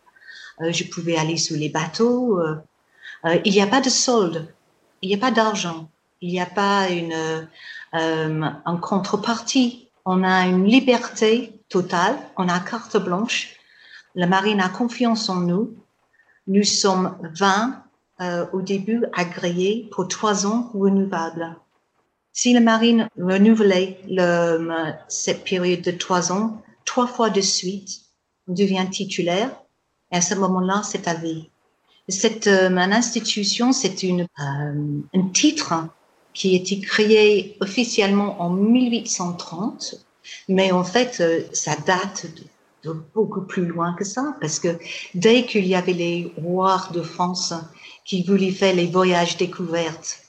euh, 0.61 0.71
je 0.71 0.83
pouvais 0.85 1.15
aller 1.15 1.37
sur 1.37 1.55
les 1.57 1.69
bateaux. 1.69 2.39
il 3.45 3.51
n'y 3.51 3.61
a 3.61 3.67
pas 3.67 3.81
de 3.81 3.89
solde, 3.89 4.47
il 5.03 5.09
n'y 5.09 5.15
a 5.15 5.19
pas 5.19 5.31
d'argent, 5.31 5.89
il 6.21 6.31
n'y 6.31 6.41
a 6.41 6.47
pas 6.47 6.89
une, 6.89 7.47
contrepartie. 8.81 9.89
On 10.05 10.23
a 10.23 10.47
une 10.47 10.65
liberté 10.65 11.58
totale, 11.69 12.17
on 12.37 12.49
a 12.49 12.59
carte 12.59 12.97
blanche. 12.97 13.55
La 14.15 14.27
marine 14.27 14.59
a 14.59 14.69
confiance 14.69 15.29
en 15.29 15.41
nous. 15.41 15.75
Nous 16.47 16.63
sommes 16.63 17.17
20 17.35 17.83
euh, 18.21 18.45
au 18.53 18.61
début 18.61 19.05
agréé 19.13 19.87
pour 19.91 20.07
trois 20.07 20.45
ans 20.45 20.71
renouvelables. 20.73 21.55
Si 22.33 22.53
la 22.53 22.59
marine 22.59 23.07
renouvelait 23.17 23.99
le, 24.09 24.93
cette 25.07 25.43
période 25.43 25.81
de 25.81 25.91
trois 25.91 26.31
ans, 26.31 26.61
trois 26.85 27.07
fois 27.07 27.29
de 27.29 27.41
suite, 27.41 28.01
on 28.47 28.53
devient 28.53 28.85
titulaire 28.89 29.51
et 30.11 30.17
à 30.17 30.21
ce 30.21 30.35
moment-là, 30.35 30.81
c'est 30.83 31.07
à 31.07 31.13
vie. 31.13 31.49
Cette 32.07 32.47
euh, 32.47 32.75
institution, 32.75 33.71
c'est 33.71 34.01
une 34.01 34.21
euh, 34.39 35.01
un 35.13 35.27
titre 35.29 35.73
qui 36.33 36.53
a 36.53 36.57
été 36.57 36.79
créé 36.79 37.57
officiellement 37.61 38.41
en 38.41 38.49
1830, 38.49 40.05
mais 40.47 40.71
en 40.71 40.83
fait, 40.83 41.17
euh, 41.19 41.41
ça 41.53 41.75
date 41.85 42.27
de, 42.83 42.93
beaucoup 43.13 43.41
plus 43.41 43.65
loin 43.65 43.93
que 43.93 44.05
ça, 44.05 44.35
parce 44.39 44.59
que 44.59 44.69
dès 45.13 45.45
qu'il 45.45 45.67
y 45.67 45.75
avait 45.75 45.93
les 45.93 46.33
rois 46.37 46.87
de 46.93 47.01
France 47.01 47.53
qui 48.09 48.23
voulaient 48.23 48.49
faire 48.49 48.75
les 48.75 48.87
voyages 48.87 49.37
découvertes. 49.37 50.23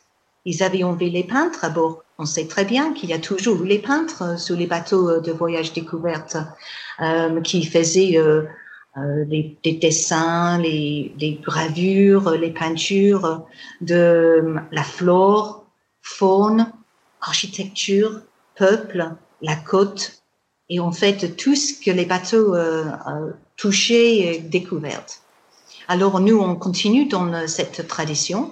Ils 0.44 0.62
avaient 0.62 0.82
enlevé 0.82 1.08
les 1.08 1.24
peintres 1.24 1.64
à 1.64 1.70
bord. 1.70 2.02
On 2.18 2.26
sait 2.26 2.46
très 2.46 2.66
bien 2.66 2.92
qu'il 2.92 3.08
y 3.08 3.14
a 3.14 3.18
toujours 3.18 3.62
les 3.62 3.78
peintres 3.78 4.38
sur 4.38 4.54
les 4.54 4.66
bateaux 4.66 5.20
de 5.20 5.32
voyage 5.32 5.72
découvertes 5.72 6.36
euh, 7.00 7.40
qui 7.40 7.64
faisaient 7.64 8.18
euh, 8.18 8.42
euh, 8.98 9.24
les, 9.26 9.56
les, 9.64 9.72
dessins, 9.72 10.58
les, 10.58 11.40
gravures, 11.42 12.32
les 12.32 12.50
peintures 12.50 13.46
de 13.80 14.56
la 14.70 14.82
flore, 14.82 15.64
faune, 16.02 16.70
architecture, 17.22 18.20
peuple, 18.56 19.14
la 19.42 19.56
côte, 19.56 20.22
et 20.68 20.80
en 20.80 20.92
fait 20.92 21.36
tout 21.36 21.56
ce 21.56 21.72
que 21.74 21.90
les 21.90 22.04
bateaux 22.04 22.54
euh, 22.54 22.84
touchaient 23.56 24.16
et 24.18 24.38
découvertes. 24.38 25.22
Alors 25.88 26.20
nous, 26.20 26.38
on 26.38 26.54
continue 26.54 27.06
dans 27.06 27.48
cette 27.48 27.88
tradition. 27.88 28.50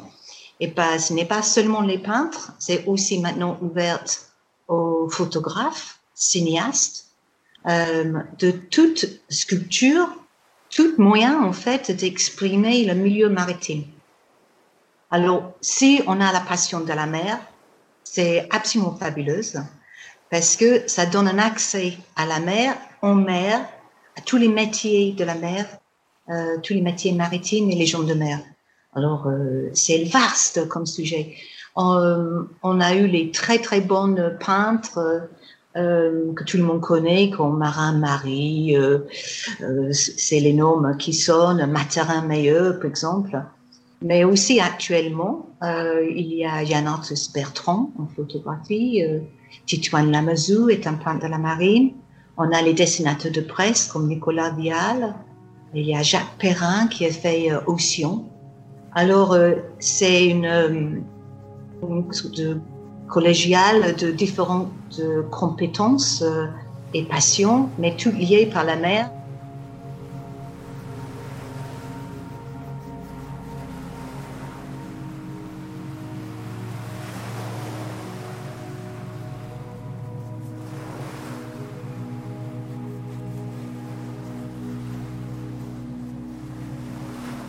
Et 0.61 0.69
pas, 0.69 0.99
ce 0.99 1.13
n'est 1.13 1.25
pas 1.25 1.43
seulement 1.43 1.83
les 1.83 1.99
peintres, 1.99 2.53
c'est 2.59 2.85
aussi 2.87 3.21
maintenant 3.21 3.57
ouvert 3.63 4.05
aux 4.67 5.09
photographes, 5.09 6.01
cinéastes, 6.15 7.07
euh, 7.69 8.19
de 8.41 8.51
toute 8.51 9.07
sculpture, 9.29 10.09
tout 10.69 10.95
moyen 10.99 11.43
en 11.43 11.53
fait 11.53 11.93
d'exprimer 11.93 12.85
le 12.85 12.95
milieu 12.95 13.29
maritime. 13.29 13.85
Alors, 15.11 15.53
si 15.61 16.03
on 16.07 16.21
a 16.21 16.33
la 16.33 16.41
passion 16.41 16.81
de 16.81 16.93
la 16.93 17.07
mer, 17.07 17.39
c'est 18.03 18.49
absolument 18.51 18.97
fabuleuse 18.97 19.61
parce 20.31 20.57
que 20.57 20.87
ça 20.89 21.07
donne 21.07 21.29
un 21.29 21.39
accès 21.39 21.95
à 22.17 22.27
la 22.27 22.41
mer, 22.41 22.77
en 23.03 23.15
mer, 23.15 23.61
à 24.17 24.21
tous 24.21 24.37
les 24.37 24.49
métiers 24.49 25.13
de 25.13 25.25
la 25.25 25.35
mer, 25.35 25.67
euh, 26.29 26.59
tous 26.63 26.75
les 26.75 26.83
métiers 26.83 27.13
maritimes 27.13 27.71
et 27.71 27.75
les 27.75 27.87
gens 27.87 28.03
de 28.03 28.15
mer. 28.15 28.41
Alors, 28.95 29.27
euh, 29.29 29.71
c'est 29.75 30.05
vaste 30.05 30.67
comme 30.69 30.87
sujet. 30.87 31.35
On, 31.77 32.47
on, 32.63 32.81
a 32.81 32.95
eu 32.95 33.07
les 33.07 33.31
très 33.31 33.59
très 33.59 33.81
bonnes 33.81 34.37
peintres 34.45 35.29
euh, 35.77 36.33
que 36.35 36.43
tout 36.43 36.57
le 36.57 36.65
monde 36.65 36.81
connaît, 36.81 37.31
comme 37.31 37.59
Marin 37.59 37.93
Marie, 37.93 38.77
euh, 38.77 38.99
c'est 39.93 40.41
les 40.41 40.53
noms 40.53 40.83
qui 40.99 41.13
sonnent, 41.13 41.65
Materin 41.71 42.23
Meilleux, 42.23 42.79
par 42.79 42.91
exemple. 42.91 43.41
Mais 44.03 44.25
aussi 44.25 44.61
actuellement, 44.61 45.47
il 45.63 46.33
y 46.33 46.45
a 46.45 46.63
Yann 46.63 46.89
Bertrand 47.35 47.93
en 47.99 48.07
photographie, 48.07 49.03
Titouane 49.67 50.11
Lamazou 50.11 50.69
est 50.69 50.87
un 50.87 50.95
peintre 50.95 51.27
de 51.27 51.31
la 51.31 51.39
marine. 51.39 51.93
On 52.37 52.53
a 52.53 52.63
les 52.63 52.75
dessinateurs 52.75 53.33
de 53.33 53.41
presse 53.41 53.87
comme 53.87 54.09
Nicolas 54.09 54.51
Vial, 54.51 55.15
il 55.75 55.85
y 55.85 55.95
a 55.95 56.03
Jacques 56.03 56.37
Perrin 56.39 56.87
qui 56.87 57.05
a 57.05 57.11
fait 57.11 57.53
euh, 57.53 57.61
Ocean. 57.67 58.25
Alors, 58.95 59.33
euh, 59.33 59.53
c'est 59.79 60.27
une, 60.27 60.47
euh, 60.47 60.69
une 60.69 61.03
de 62.35 62.59
collégiale 63.09 63.95
de 63.97 64.11
différentes 64.11 65.01
compétences 65.31 66.23
et 66.93 67.05
passions, 67.05 67.71
mais 67.79 67.97
tout 67.97 68.11
lié 68.11 68.51
par 68.53 68.65
la 68.65 68.77
mer. 68.77 69.11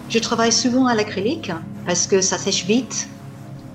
Je 0.10 0.18
travaille 0.18 0.52
souvent 0.52 0.88
à 0.88 0.96
l'acrylique 0.96 1.52
parce 1.86 2.08
que 2.08 2.20
ça 2.20 2.40
sèche 2.40 2.66
vite. 2.66 3.08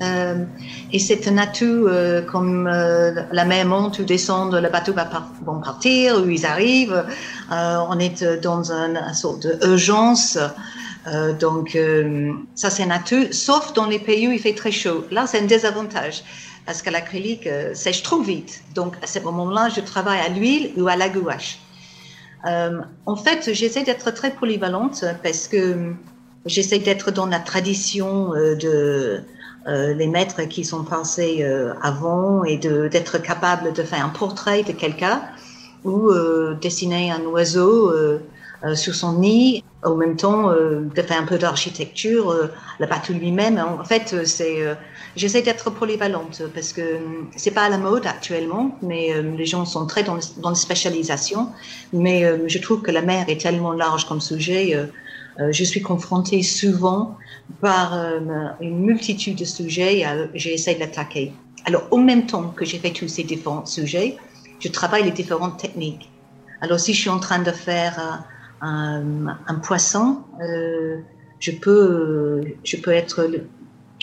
Euh, 0.02 0.44
et 0.92 0.98
c'est 0.98 1.28
un 1.28 1.38
atout 1.38 1.86
euh, 1.86 2.22
comme 2.22 2.66
euh, 2.66 3.22
la 3.30 3.44
mer 3.44 3.64
monte 3.64 4.00
ou 4.00 4.04
descend, 4.04 4.52
le 4.52 4.68
bateau 4.68 4.92
va 4.92 5.04
partir, 5.04 6.20
ou 6.20 6.28
ils 6.28 6.44
arrivent. 6.44 7.04
On 7.50 7.98
est 8.00 8.24
dans 8.42 8.72
une, 8.72 8.96
une 8.96 9.14
sorte 9.14 9.46
d'urgence. 9.46 10.36
donc, 11.38 11.78
ça, 12.56 12.70
c'est 12.70 12.82
un 12.82 12.90
atout, 12.90 13.26
sauf 13.30 13.72
dans 13.72 13.86
les 13.86 14.00
pays 14.00 14.26
où 14.26 14.32
il 14.32 14.40
fait 14.40 14.54
très 14.54 14.72
chaud. 14.72 15.04
Là, 15.12 15.28
c'est 15.28 15.38
un 15.38 15.46
désavantage 15.46 16.24
parce 16.66 16.82
que 16.82 16.90
l'acrylique 16.90 17.48
sèche 17.74 18.02
trop 18.02 18.22
vite. 18.22 18.64
Donc, 18.74 18.96
à 19.04 19.06
ce 19.06 19.20
moment-là, 19.20 19.68
je 19.68 19.80
travaille 19.80 20.18
à 20.18 20.30
l'huile 20.30 20.72
ou 20.76 20.88
à 20.88 20.96
la 20.96 21.08
gouache. 21.08 21.60
en 22.44 23.16
fait, 23.16 23.52
j'essaie 23.52 23.84
d'être 23.84 24.10
très 24.12 24.32
polyvalente 24.32 25.04
parce 25.22 25.46
que 25.46 25.94
J'essaie 26.46 26.78
d'être 26.78 27.10
dans 27.10 27.26
la 27.26 27.38
tradition 27.38 28.34
euh, 28.34 28.54
de 28.54 29.20
euh, 29.66 29.94
les 29.94 30.06
maîtres 30.06 30.42
qui 30.42 30.62
sont 30.62 30.84
passés 30.84 31.38
euh, 31.40 31.72
avant 31.80 32.44
et 32.44 32.58
d'être 32.58 33.16
capable 33.18 33.72
de 33.72 33.82
faire 33.82 34.04
un 34.04 34.10
portrait 34.10 34.62
de 34.62 34.72
quelqu'un 34.72 35.22
ou 35.84 36.10
dessiner 36.62 37.10
un 37.10 37.20
oiseau 37.26 37.92
sur 38.74 38.94
son 38.94 39.18
nid, 39.18 39.62
en 39.82 39.96
même 39.96 40.16
temps 40.16 40.50
de 40.50 41.02
faire 41.02 41.20
un 41.20 41.26
peu 41.26 41.36
d'architecture, 41.36 42.34
le 42.80 42.86
bateau 42.86 43.12
lui-même. 43.12 43.58
En 43.58 43.84
fait, 43.84 44.24
c'est 44.24 44.60
j'essaie 45.14 45.42
d'être 45.42 45.68
polyvalente 45.68 46.40
parce 46.54 46.72
que 46.72 46.80
c'est 47.36 47.50
pas 47.50 47.64
à 47.64 47.68
la 47.68 47.76
mode 47.76 48.06
actuellement, 48.06 48.78
mais 48.80 49.12
les 49.36 49.44
gens 49.44 49.66
sont 49.66 49.84
très 49.84 50.04
dans, 50.04 50.16
dans 50.38 50.48
la 50.48 50.54
spécialisation. 50.54 51.50
Mais 51.92 52.48
je 52.48 52.58
trouve 52.58 52.80
que 52.80 52.90
la 52.90 53.02
mer 53.02 53.26
est 53.28 53.42
tellement 53.42 53.72
large 53.74 54.08
comme 54.08 54.22
sujet 54.22 54.88
je 55.38 55.64
suis 55.64 55.82
confrontée 55.82 56.42
souvent 56.42 57.16
par 57.60 57.94
euh, 57.94 58.20
une 58.60 58.80
multitude 58.80 59.36
de 59.36 59.44
sujets 59.44 60.00
et 60.00 60.06
j'essaie 60.34 60.74
de 60.74 60.80
l'attaquer. 60.80 61.32
Alors, 61.64 61.86
en 61.90 61.98
même 61.98 62.26
temps 62.26 62.52
que 62.56 62.64
j'ai 62.64 62.78
fait 62.78 62.90
tous 62.90 63.08
ces 63.08 63.24
différents 63.24 63.66
sujets, 63.66 64.16
je 64.60 64.68
travaille 64.68 65.04
les 65.04 65.10
différentes 65.10 65.58
techniques. 65.58 66.10
Alors, 66.60 66.78
si 66.78 66.94
je 66.94 67.00
suis 67.00 67.10
en 67.10 67.18
train 67.18 67.40
de 67.40 67.50
faire 67.50 68.24
euh, 68.62 69.26
un, 69.46 69.54
poisson, 69.56 70.22
euh, 70.40 70.98
je 71.38 71.52
peux, 71.52 72.44
être 72.86 73.28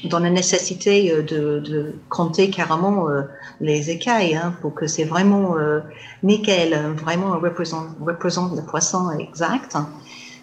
dans 0.03 0.19
la 0.19 0.29
nécessité 0.29 1.11
de, 1.23 1.95
compter 2.09 2.49
carrément 2.49 3.09
euh, 3.09 3.23
les 3.59 3.89
écailles 3.89 4.35
hein, 4.35 4.55
pour 4.61 4.73
que 4.73 4.87
c'est 4.87 5.03
vraiment 5.03 5.57
euh, 5.57 5.79
nickel, 6.23 6.77
vraiment 6.95 7.39
représente, 7.39 7.89
représente 7.99 8.55
le 8.55 8.63
poisson 8.63 9.11
exact. 9.17 9.77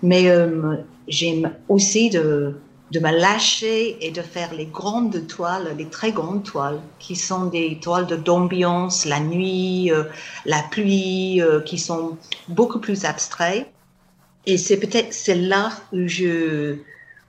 Mais 0.02 0.30
euh, 0.30 0.76
j'aime 1.08 1.50
aussi 1.68 2.10
de, 2.10 2.54
de 2.90 3.00
me 3.00 3.10
lâcher 3.10 3.98
et 4.04 4.10
de 4.10 4.22
faire 4.22 4.54
les 4.54 4.66
grandes 4.66 5.26
toiles, 5.26 5.74
les 5.76 5.86
très 5.86 6.12
grandes 6.12 6.44
toiles, 6.44 6.80
qui 6.98 7.16
sont 7.16 7.46
des 7.46 7.78
toiles 7.80 8.06
d'ambiance, 8.06 9.04
la 9.04 9.20
nuit, 9.20 9.92
euh, 9.92 10.04
la 10.46 10.62
pluie, 10.70 11.42
euh, 11.42 11.60
qui 11.60 11.78
sont 11.78 12.16
beaucoup 12.48 12.78
plus 12.78 13.04
abstraits. 13.04 13.66
Et 14.46 14.56
c'est 14.56 14.78
peut-être 14.78 15.12
c'est 15.12 15.34
là 15.34 15.70
où 15.92 16.06
je 16.06 16.76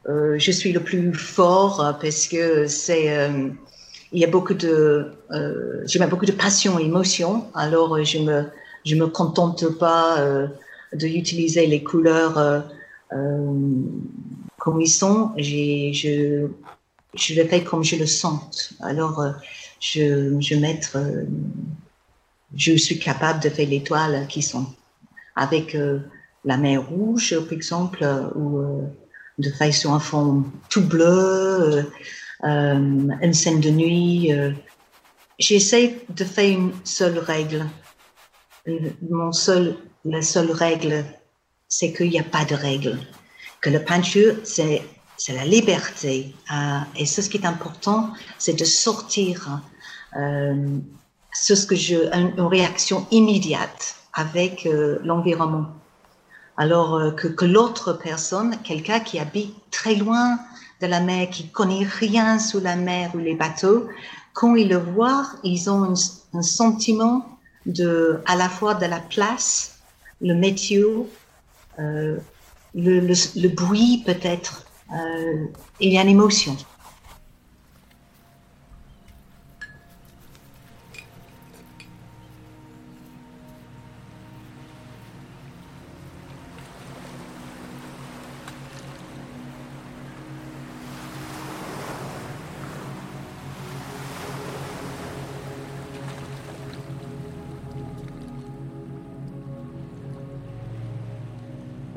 euh, 0.07 0.35
je 0.39 0.51
suis 0.51 0.71
le 0.71 0.79
plus 0.79 1.13
fort 1.13 1.97
parce 2.01 2.27
que 2.27 2.67
c'est 2.67 3.29
il 4.13 4.19
y 4.19 4.23
a 4.23 4.27
beaucoup 4.27 4.53
de 4.53 5.11
j'ai 5.85 5.99
beaucoup 6.07 6.25
de 6.25 6.31
passion, 6.31 6.79
émotion. 6.79 7.45
Alors 7.53 8.01
je 8.05 8.19
me 8.19 8.45
je 8.85 8.95
me 8.95 9.07
contente 9.07 9.65
pas 9.77 10.17
d'utiliser 10.93 11.67
les 11.67 11.83
couleurs 11.83 12.37
euh, 12.37 12.61
euh, 13.13 13.53
comme 14.57 14.81
ils 14.81 14.89
sont. 14.89 15.31
je, 15.37 16.47
je 17.15 17.33
le 17.33 17.47
fais 17.47 17.63
comme 17.63 17.83
je 17.83 17.95
le 17.95 18.05
sens. 18.05 18.73
Alors, 18.81 19.19
euh, 19.19 19.31
je, 19.79 20.35
je 20.39 20.55
mettre, 20.55 20.97
je 22.55 22.73
suis 22.75 22.99
capable 22.99 23.41
de 23.41 23.49
faire 23.49 23.67
les 23.67 23.81
toiles 23.81 24.27
qui 24.27 24.41
sont 24.41 24.65
avec 25.35 25.77
la 26.43 26.57
mer 26.57 26.85
rouge, 26.89 27.33
par 27.39 27.53
exemple, 27.53 28.05
ou 28.35 28.61
de 29.37 29.49
faire 29.51 29.73
sur 29.73 29.93
un 29.93 30.01
fond 30.01 30.43
tout 30.69 30.85
bleu, 30.85 31.89
une 32.43 33.33
scène 33.33 33.61
de 33.61 33.69
nuit. 33.69 34.31
J'essaie 35.37 36.01
de 36.09 36.25
faire 36.25 36.59
une 36.59 36.73
seule 36.83 37.19
règle. 37.19 37.65
Mon 39.09 39.31
seul 39.31 39.77
la 40.05 40.21
seule 40.21 40.51
règle, 40.51 41.05
c'est 41.67 41.93
qu'il 41.93 42.09
n'y 42.09 42.19
a 42.19 42.23
pas 42.23 42.45
de 42.45 42.55
règle. 42.55 42.99
Que 43.61 43.69
la 43.69 43.79
peinture, 43.79 44.35
c'est, 44.43 44.81
la 45.27 45.45
liberté. 45.45 46.33
Euh, 46.51 46.79
et 46.95 47.05
ce 47.05 47.21
qui 47.21 47.37
est 47.37 47.45
important, 47.45 48.13
c'est 48.37 48.57
de 48.57 48.65
sortir 48.65 49.61
euh, 50.15 50.77
ce 51.33 51.53
que 51.65 51.75
je, 51.75 51.95
une, 52.13 52.41
réaction 52.41 53.05
immédiate 53.11 53.95
avec 54.13 54.65
euh, 54.65 54.99
l'environnement. 55.03 55.67
Alors 56.57 57.15
que, 57.15 57.27
que 57.27 57.45
l'autre 57.45 57.93
personne, 57.93 58.57
quelqu'un 58.63 58.99
qui 58.99 59.17
habite 59.17 59.55
très 59.71 59.95
loin 59.95 60.39
de 60.81 60.87
la 60.87 60.99
mer, 60.99 61.29
qui 61.29 61.47
connaît 61.47 61.85
rien 61.85 62.37
sous 62.37 62.59
la 62.59 62.75
mer 62.75 63.11
ou 63.13 63.19
les 63.19 63.35
bateaux, 63.35 63.87
quand 64.33 64.55
ils 64.55 64.67
le 64.67 64.77
voient, 64.77 65.25
ils 65.45 65.69
ont 65.69 65.83
un, 65.83 65.93
un 66.33 66.41
sentiment 66.41 67.25
de, 67.65 68.21
à 68.25 68.35
la 68.35 68.49
fois 68.49 68.73
de 68.73 68.85
la 68.85 68.99
place 68.99 69.78
le 70.21 70.33
météo, 70.33 71.05
euh, 71.79 72.17
le, 72.75 72.99
le, 72.99 73.13
le, 73.41 73.49
bruit 73.49 74.03
peut-être. 74.05 74.65
Euh, 74.93 75.45
il 75.79 75.93
y 75.93 75.97
a 75.97 76.03
une. 76.03 76.55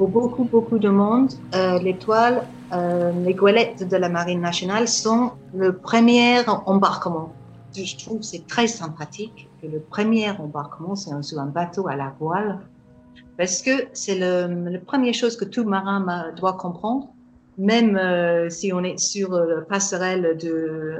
Pour 0.03 0.11
beaucoup, 0.11 0.43
beaucoup 0.43 0.81
de 0.81 0.88
monde, 0.88 1.31
euh, 1.55 1.79
les 1.79 1.97
toiles, 1.97 2.43
euh, 2.73 3.12
les 3.25 3.35
goélettes 3.35 3.88
de 3.88 3.97
la 3.97 4.09
Marine 4.09 4.41
nationale 4.41 4.88
sont 4.88 5.31
le 5.55 5.77
premier 5.77 6.41
embarquement. 6.67 7.33
Je 7.73 7.97
trouve 8.05 8.21
c'est 8.21 8.45
très 8.49 8.67
sympathique 8.67 9.49
que 9.62 9.69
le 9.69 9.79
premier 9.79 10.31
embarquement, 10.33 10.97
c'est 10.97 11.11
sur 11.23 11.38
un 11.38 11.47
bateau 11.47 11.87
à 11.87 11.95
la 11.95 12.12
voile, 12.19 12.59
parce 13.38 13.62
que 13.62 13.71
c'est 13.93 14.19
la 14.19 14.49
première 14.85 15.15
chose 15.15 15.37
que 15.37 15.45
tout 15.45 15.62
marin 15.62 16.33
doit 16.37 16.55
comprendre, 16.55 17.07
même 17.57 17.97
euh, 17.97 18.51
si 18.51 18.73
on 18.73 18.83
est 18.83 18.99
sur 18.99 19.31
la 19.31 19.61
passerelle 19.61 20.37
de 20.37 20.97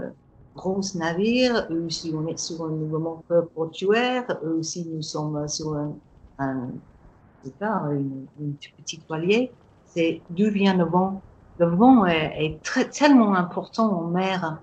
gros 0.55 0.81
navires, 0.95 1.67
ou 1.71 1.91
si 1.91 2.15
on 2.15 2.29
est 2.29 2.39
sur 2.39 2.65
un 2.67 2.69
mouvement 2.69 3.25
portuaire, 3.57 4.39
ou 4.45 4.63
si 4.63 4.87
nous 4.89 5.03
sommes 5.03 5.49
sur 5.49 5.77
un 6.39 6.69
une, 7.45 8.29
une 8.39 8.57
petit 8.77 9.05
voilier, 9.09 9.55
c'est 9.85 10.23
d'où 10.29 10.51
vient 10.51 10.75
le 10.75 10.85
vent. 10.85 11.25
Le 11.59 11.67
vent 11.67 12.07
est, 12.07 12.61
tellement 12.93 13.35
important 13.35 13.93
en 13.93 14.09
mer. 14.09 14.63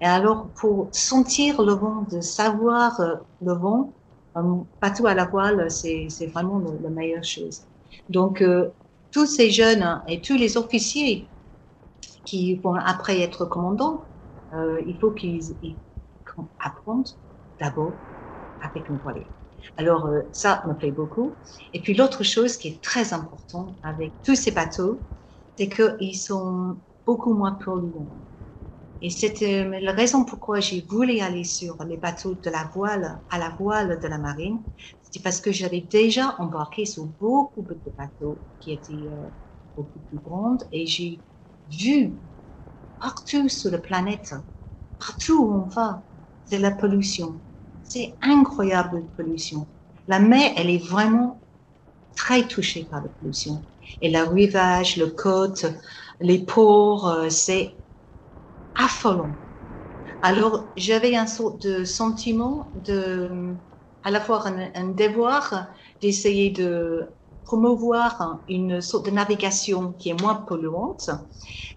Et 0.00 0.06
alors, 0.06 0.50
pour 0.54 0.90
sentir 0.92 1.62
le 1.62 1.74
vent, 1.74 2.02
de 2.10 2.20
savoir 2.20 2.98
euh, 3.00 3.16
le 3.40 3.52
vent, 3.54 3.94
un 4.34 4.66
bateau 4.80 5.06
à 5.06 5.14
la 5.14 5.26
voile, 5.26 5.70
c'est 5.70 6.08
vraiment 6.32 6.58
la 6.80 6.90
meilleure 6.90 7.24
chose. 7.24 7.66
Donc, 8.08 8.42
euh, 8.42 8.70
tous 9.10 9.26
ces 9.26 9.50
jeunes 9.50 10.02
et 10.08 10.20
tous 10.22 10.36
les 10.36 10.56
officiers 10.56 11.30
qui 12.24 12.56
vont 12.56 12.74
après 12.74 13.20
être 13.20 13.44
commandants, 13.44 14.08
euh, 14.52 14.82
il 14.86 14.98
faut 14.98 15.12
qu'ils 15.12 15.78
apprennent 16.58 17.04
d'abord 17.60 18.00
avec 18.60 18.90
un 18.90 18.96
voilier. 18.96 19.32
Alors 19.76 20.06
euh, 20.06 20.22
ça 20.32 20.64
me 20.66 20.74
plaît 20.76 20.92
beaucoup. 20.92 21.38
Et 21.72 21.82
puis 21.82 21.94
l'autre 21.94 22.24
chose 22.24 22.56
qui 22.56 22.68
est 22.68 22.82
très 22.82 23.12
importante 23.12 23.78
avec 23.82 24.20
tous 24.22 24.34
ces 24.36 24.50
bateaux, 24.50 25.04
c'est 25.58 25.68
qu'ils 25.68 26.18
sont 26.18 26.80
beaucoup 27.06 27.34
moins 27.34 27.52
polluants. 27.52 28.22
Et 29.00 29.10
c'était 29.10 29.64
la 29.80 29.92
raison 29.92 30.24
pourquoi 30.24 30.60
j'ai 30.60 30.82
voulu 30.82 31.20
aller 31.20 31.44
sur 31.44 31.82
les 31.84 31.96
bateaux 31.96 32.34
de 32.36 32.50
la 32.50 32.70
voile, 32.74 33.22
à 33.30 33.38
la 33.38 33.50
voile 33.50 34.00
de 34.00 34.08
la 34.08 34.18
marine. 34.18 34.64
C'est 35.02 35.22
parce 35.22 35.40
que 35.40 35.52
j'avais 35.52 35.80
déjà 35.82 36.36
embarqué 36.40 36.86
sur 36.86 37.06
beaucoup 37.06 37.62
de 37.62 37.82
bateaux 37.98 38.44
qui 38.60 38.72
étaient 38.72 39.08
euh, 39.12 39.30
beaucoup 39.76 40.00
plus 40.00 40.18
grands 40.18 40.58
et 40.72 40.86
j'ai 40.86 41.22
vu 41.68 42.18
partout 43.00 43.48
sur 43.48 43.70
la 43.72 43.78
planète, 43.78 44.34
partout 44.98 45.44
où 45.44 45.52
on 45.54 45.68
va, 45.68 46.06
c'est 46.46 46.58
la 46.58 46.72
pollution. 46.72 47.42
C'est 47.92 48.16
incroyable 48.22 49.00
la 49.00 49.06
pollution. 49.16 49.68
La 50.06 50.18
mer, 50.18 50.54
elle 50.56 50.70
est 50.70 50.78
vraiment 50.78 51.42
très 52.16 52.48
touchée 52.48 52.86
par 52.86 53.02
la 53.02 53.10
pollution. 53.10 53.66
Et 54.00 54.10
la 54.10 54.24
rivage, 54.24 54.96
le 54.96 55.08
côte, 55.08 55.66
les 56.20 56.44
ports, 56.46 57.30
c'est 57.30 57.76
affolant. 58.74 59.42
Alors, 60.22 60.72
j'avais 60.76 61.16
un 61.16 61.26
sort 61.26 61.58
de 61.58 61.84
sentiment 61.84 62.72
de, 62.76 63.56
à 64.02 64.10
la 64.10 64.20
fois 64.20 64.46
un, 64.48 64.88
devoir 64.94 65.68
d'essayer 66.00 66.50
de 66.50 67.08
promouvoir 67.44 68.42
une 68.48 68.80
sorte 68.80 69.06
de 69.06 69.10
navigation 69.10 69.92
qui 69.92 70.10
est 70.10 70.20
moins 70.20 70.34
polluante 70.36 71.10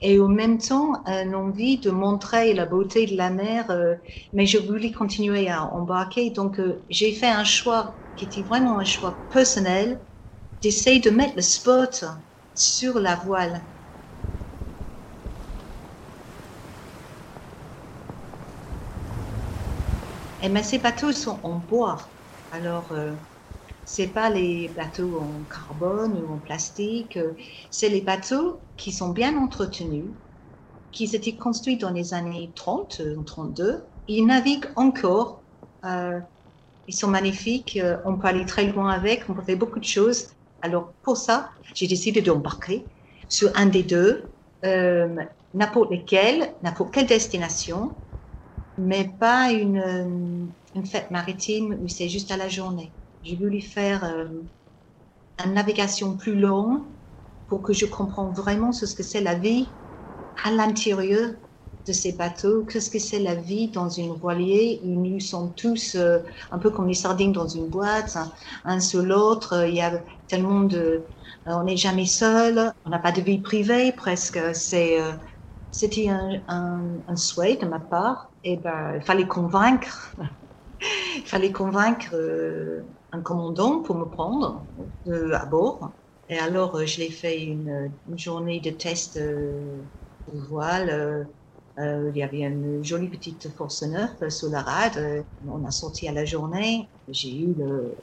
et 0.01 0.19
en 0.19 0.27
même 0.27 0.57
temps 0.59 1.03
une 1.07 1.35
envie 1.35 1.79
de 1.79 1.91
montrer 1.91 2.53
la 2.53 2.65
beauté 2.65 3.05
de 3.05 3.15
la 3.17 3.29
mer, 3.29 3.69
euh, 3.71 3.95
mais 4.33 4.45
je 4.45 4.57
voulais 4.57 4.91
continuer 4.91 5.49
à 5.49 5.63
embarquer. 5.73 6.29
Donc, 6.31 6.59
euh, 6.59 6.85
j'ai 6.89 7.13
fait 7.13 7.27
un 7.27 7.43
choix 7.43 8.01
qui 8.15 8.25
était 8.25 8.43
vraiment 8.43 8.79
un 8.79 8.85
choix 8.85 9.25
personnel 9.29 10.05
d'essayer 10.61 10.99
de 11.01 11.09
mettre 11.11 11.35
le 11.37 11.41
spot 11.43 12.05
sur 12.55 12.99
la 12.99 13.15
voile. 13.17 13.67
Et 20.39 20.47
mais 20.49 20.63
ces 20.63 20.79
bateaux 20.79 21.11
sont 21.11 21.41
en 21.43 21.59
bois. 21.59 22.15
Alors, 22.51 22.91
euh, 22.93 23.15
c'est 23.85 24.09
pas 24.13 24.29
les 24.29 24.69
bateaux 24.69 25.19
en 25.19 25.45
carbone 25.45 26.17
ou 26.21 26.33
en 26.33 26.39
plastique. 26.39 27.17
Euh, 27.17 27.35
c'est 27.71 27.89
les 27.89 28.01
bateaux 28.01 28.65
qui 28.77 28.91
sont 28.91 29.09
bien 29.11 29.37
entretenus, 29.37 30.11
qui 30.91 31.05
étaient 31.15 31.37
construits 31.37 31.77
dans 31.77 31.91
les 31.91 32.13
années 32.13 32.53
30 32.55 33.01
ou 33.17 33.23
32. 33.23 33.85
Ils 34.07 34.25
naviguent 34.25 34.71
encore. 34.75 35.45
Euh, 35.85 36.19
ils 36.87 36.95
sont 36.95 37.07
magnifiques. 37.09 37.77
Euh, 37.77 37.97
on 38.05 38.17
peut 38.17 38.27
aller 38.27 38.45
très 38.45 38.71
loin 38.71 38.89
avec. 38.91 39.29
On 39.29 39.33
peut 39.35 39.43
faire 39.43 39.57
beaucoup 39.57 39.79
de 39.79 39.85
choses. 39.85 40.27
Alors, 40.61 40.93
pour 41.03 41.17
ça, 41.17 41.51
j'ai 41.73 41.87
décidé 41.87 42.21
d'embarquer 42.21 42.89
sur 43.27 43.51
un 43.57 43.65
des 43.67 43.83
deux, 43.83 44.33
euh, 44.65 45.15
n'importe 45.53 45.91
lequel, 45.91 46.55
n'importe 46.63 46.93
quelle 46.93 47.07
destination, 47.07 47.99
mais 48.77 49.09
pas 49.19 49.51
une, 49.51 49.77
euh, 49.79 50.47
une 50.75 50.85
fête 50.87 51.11
maritime 51.11 51.77
où 51.81 51.87
c'est 51.89 52.09
juste 52.09 52.31
à 52.31 52.37
la 52.37 52.49
journée. 52.49 52.95
J'ai 53.25 53.37
voulu 53.37 53.59
faire 53.61 54.03
euh, 54.03 54.27
une 55.43 55.53
navigation 55.53 56.15
plus 56.15 56.35
longue 56.35 56.83
pour 57.47 57.63
que 57.63 57.73
je 57.73 57.87
comprenne 57.87 58.31
vraiment 58.33 58.71
ce 58.71 58.85
que 58.95 59.01
c'est 59.03 59.21
la 59.21 59.33
vie 59.35 59.75
à 60.43 60.51
l'intérieur 60.51 61.31
de 61.87 61.91
ces 61.93 62.13
bateaux, 62.13 62.65
qu'est-ce 62.65 62.89
que 62.91 62.99
c'est 62.99 63.19
la 63.19 63.35
vie 63.35 63.69
dans 63.69 63.89
une 63.89 64.13
voilier 64.13 64.79
où 64.83 64.89
nous 64.89 65.19
sommes 65.19 65.53
tous 65.55 65.95
euh, 65.95 66.19
un 66.51 66.59
peu 66.59 66.69
comme 66.71 66.87
les 66.87 66.93
sardines 66.95 67.31
dans 67.31 67.47
une 67.47 67.67
boîte, 67.69 68.17
un, 68.63 68.79
sur 68.79 69.01
l'autre, 69.03 69.65
il 69.67 69.75
y 69.75 69.81
a 69.81 70.03
tellement 70.27 70.61
de... 70.61 71.07
on 71.45 71.63
n'est 71.63 71.77
jamais 71.77 72.05
seul, 72.05 72.73
on 72.85 72.89
n'a 72.91 72.99
pas 72.99 73.11
de 73.11 73.21
vie 73.21 73.39
privée 73.39 73.91
presque, 73.91 74.39
c'était 74.53 76.09
un, 76.09 76.41
un, 76.47 77.01
un, 77.07 77.15
souhait 77.15 77.57
de 77.57 77.65
ma 77.67 77.79
part 77.79 78.33
et 78.43 78.57
ben, 78.57 78.95
il 78.97 79.01
fallait 79.05 79.27
convaincre, 79.27 80.15
il 81.17 81.23
fallait 81.25 81.51
convaincre 81.51 82.09
euh, 82.15 82.81
un 83.15 83.21
commandant 83.21 83.81
pour 83.81 83.95
me 83.95 84.05
prendre 84.05 84.67
euh, 85.07 85.33
à 85.33 85.45
bord. 85.45 85.97
Et 86.29 86.37
alors, 86.37 86.75
euh, 86.75 86.85
je 86.85 86.99
l'ai 86.99 87.11
fait 87.11 87.43
une, 87.43 87.91
journée 88.15 88.59
de 88.59 88.71
test 88.71 89.17
de 89.17 89.83
voile. 90.27 91.27
il 91.77 92.15
y 92.15 92.23
avait 92.23 92.41
une 92.41 92.83
jolie 92.83 93.09
petite 93.09 93.49
force 93.55 93.83
neuve 93.83 94.29
sur 94.29 94.49
la 94.49 94.61
rade. 94.61 95.25
on 95.47 95.65
a 95.65 95.71
sorti 95.71 96.07
à 96.07 96.11
la 96.13 96.25
journée. 96.25 96.89
J'ai 97.07 97.37
eu 97.39 97.53
le, 97.53 97.95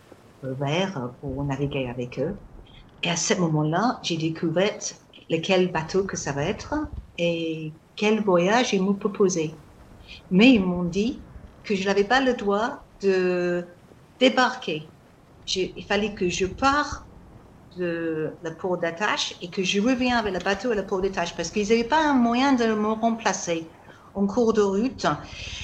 le 0.43 0.55
verre 0.55 1.15
pour 1.21 1.45
naviguer 1.45 1.89
avec 1.89 2.19
eux. 2.19 2.37
Et 3.03 3.11
à 3.11 3.17
ce 3.17 3.35
moment-là, 3.35 3.99
j'ai 4.03 4.17
découvert 4.17 4.79
lequel 5.29 5.73
bateau 5.73 6.05
que 6.05 6.17
ça 6.17 6.33
va 6.33 6.45
être 6.45 6.75
et 7.19 7.75
quel 7.97 8.23
voyage 8.23 8.73
ils 8.73 8.83
m'ont 8.83 8.95
proposé. 8.95 9.63
Mais 10.31 10.53
ils 10.53 10.65
m'ont 10.65 10.85
dit 10.85 11.27
que 11.63 11.75
je 11.75 11.85
n'avais 11.85 12.05
pas 12.05 12.21
le 12.21 12.35
droit 12.35 12.85
de 13.01 13.67
débarquer. 14.19 14.92
Il 15.57 15.85
fallait 15.87 16.15
que 16.15 16.29
je 16.29 16.47
parte 16.47 17.05
de 17.77 18.37
la 18.43 18.51
port 18.51 18.79
d'attache 18.79 19.35
et 19.41 19.51
que 19.51 19.63
je 19.63 19.81
reviens 19.81 20.19
avec 20.19 20.35
le 20.35 20.41
bateau 20.41 20.71
à 20.73 20.75
la 20.75 20.83
port 20.83 21.01
d'attache 21.01 21.35
parce 21.37 21.51
qu'ils 21.51 21.69
n'avaient 21.69 21.85
pas 21.85 22.05
un 22.07 22.15
moyen 22.15 22.53
de 22.53 22.67
me 22.67 22.89
remplacer 22.93 23.73
en 24.15 24.27
cours 24.27 24.53
de 24.53 24.61
route. 24.61 25.07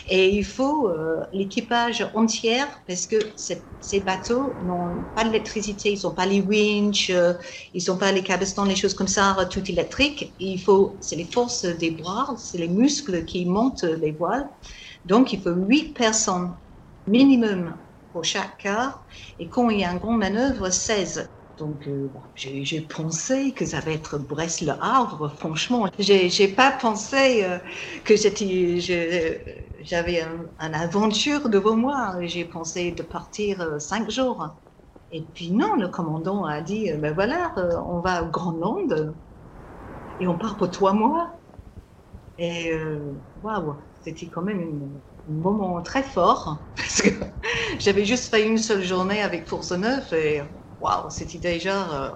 Et 0.08 0.30
il 0.30 0.44
faut 0.44 0.88
euh, 0.88 1.20
l'équipage 1.32 2.06
entier 2.14 2.62
parce 2.86 3.06
que 3.06 3.16
ces 3.36 4.00
bateaux 4.00 4.56
n'ont 4.62 5.04
pas 5.14 5.24
d'électricité, 5.24 5.92
ils 5.92 6.02
n'ont 6.02 6.14
pas 6.14 6.24
les 6.24 6.40
winches, 6.40 7.10
euh, 7.10 7.34
ils 7.74 7.84
n'ont 7.88 7.98
pas 7.98 8.10
les 8.12 8.22
cabestons, 8.22 8.64
les 8.64 8.76
choses 8.76 8.94
comme 8.94 9.08
ça, 9.08 9.36
tout 9.50 9.70
électrique. 9.70 10.34
il 10.38 10.58
faut, 10.62 10.96
c'est 11.02 11.16
les 11.16 11.30
forces 11.30 11.64
des 11.66 11.90
bras, 11.90 12.34
c'est 12.38 12.58
les 12.58 12.68
muscles 12.68 13.24
qui 13.26 13.44
montent 13.44 13.84
les 13.84 14.12
voiles. 14.12 14.48
Donc 15.04 15.32
il 15.34 15.42
faut 15.42 15.50
huit 15.50 15.92
personnes 15.94 16.56
minimum 17.06 17.76
pour 18.18 18.24
chaque 18.24 18.58
quart. 18.58 19.06
Et 19.38 19.48
quand 19.48 19.70
il 19.70 19.78
y 19.80 19.84
a 19.84 19.90
un 19.90 19.96
grand 19.96 20.16
manœuvre, 20.16 20.70
16. 20.70 21.30
Donc, 21.56 21.86
euh, 21.88 22.10
j'ai 22.34 22.80
pensé 22.82 23.52
que 23.54 23.64
ça 23.66 23.80
va 23.80 23.92
être 23.92 24.18
Brest-le 24.18 24.72
Havre, 24.80 25.28
franchement. 25.38 25.88
J'ai 25.98 26.48
pas 26.48 26.72
pensé 26.72 27.44
euh, 27.44 27.58
que 28.04 28.14
j'avais 29.80 30.20
une 30.22 30.50
un 30.58 30.72
aventure 30.74 31.48
devant 31.48 31.76
moi. 31.76 32.16
J'ai 32.26 32.44
pensé 32.44 32.92
de 32.92 33.02
partir 33.02 33.60
euh, 33.60 33.78
cinq 33.78 34.10
jours. 34.10 34.58
Et 35.10 35.26
puis 35.34 35.52
non, 35.52 35.76
le 35.76 35.88
commandant 35.88 36.44
a 36.44 36.60
dit, 36.60 36.90
ben 36.98 37.14
voilà, 37.14 37.54
on 37.86 38.00
va 38.00 38.24
au 38.24 38.30
Groenland 38.30 39.16
et 40.18 40.26
on 40.28 40.38
part 40.38 40.56
pour 40.56 40.70
trois 40.70 40.92
mois. 40.92 41.40
Et 42.38 42.72
waouh, 43.42 43.76
c'était 44.02 44.28
quand 44.30 44.42
même 44.42 44.60
une, 44.60 45.02
un 45.28 45.32
moment 45.32 45.82
très 45.82 46.02
fort 46.02 46.70
parce 46.76 47.02
que 47.02 47.10
j'avais 47.78 48.04
juste 48.04 48.30
fait 48.30 48.46
une 48.46 48.58
seule 48.58 48.82
journée 48.82 49.22
avec 49.22 49.46
Force 49.46 49.72
Neuf 49.72 50.12
et 50.12 50.42
waouh, 50.80 51.10
c'était 51.10 51.38
déjà. 51.38 52.04
Euh, 52.04 52.10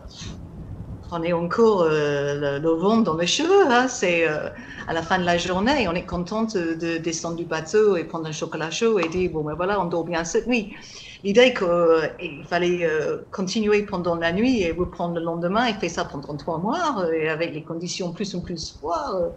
on 1.14 1.22
est 1.22 1.34
encore 1.34 1.82
euh, 1.82 2.58
le, 2.58 2.70
vent 2.70 2.98
dans 2.98 3.16
les 3.16 3.26
cheveux. 3.26 3.70
Hein, 3.70 3.86
c'est 3.86 4.26
euh, 4.26 4.48
à 4.86 4.94
la 4.94 5.02
fin 5.02 5.18
de 5.18 5.24
la 5.24 5.36
journée, 5.36 5.86
on 5.86 5.94
est 5.94 6.06
contente 6.06 6.56
de 6.56 6.96
descendre 6.96 7.36
du 7.36 7.44
bateau 7.44 7.96
et 7.96 8.04
prendre 8.04 8.26
un 8.26 8.32
chocolat 8.32 8.70
chaud 8.70 8.98
et 8.98 9.08
dire 9.08 9.30
bon 9.30 9.44
ben 9.44 9.54
voilà, 9.54 9.80
on 9.80 9.86
dort 9.86 10.04
bien 10.04 10.24
cette 10.24 10.46
nuit. 10.46 10.74
L'idée 11.22 11.54
qu'il 11.54 12.44
fallait 12.48 12.88
continuer 13.30 13.82
pendant 13.82 14.16
la 14.16 14.32
nuit 14.32 14.62
et 14.62 14.72
reprendre 14.72 15.14
le 15.14 15.20
lendemain 15.20 15.66
et 15.66 15.74
faire 15.74 15.90
ça 15.90 16.04
pendant 16.04 16.36
trois 16.36 16.58
mois 16.58 17.06
et 17.14 17.28
avec 17.28 17.54
les 17.54 17.62
conditions 17.62 18.12
plus 18.12 18.34
en 18.34 18.40
plus 18.40 18.76
froides. 18.76 19.32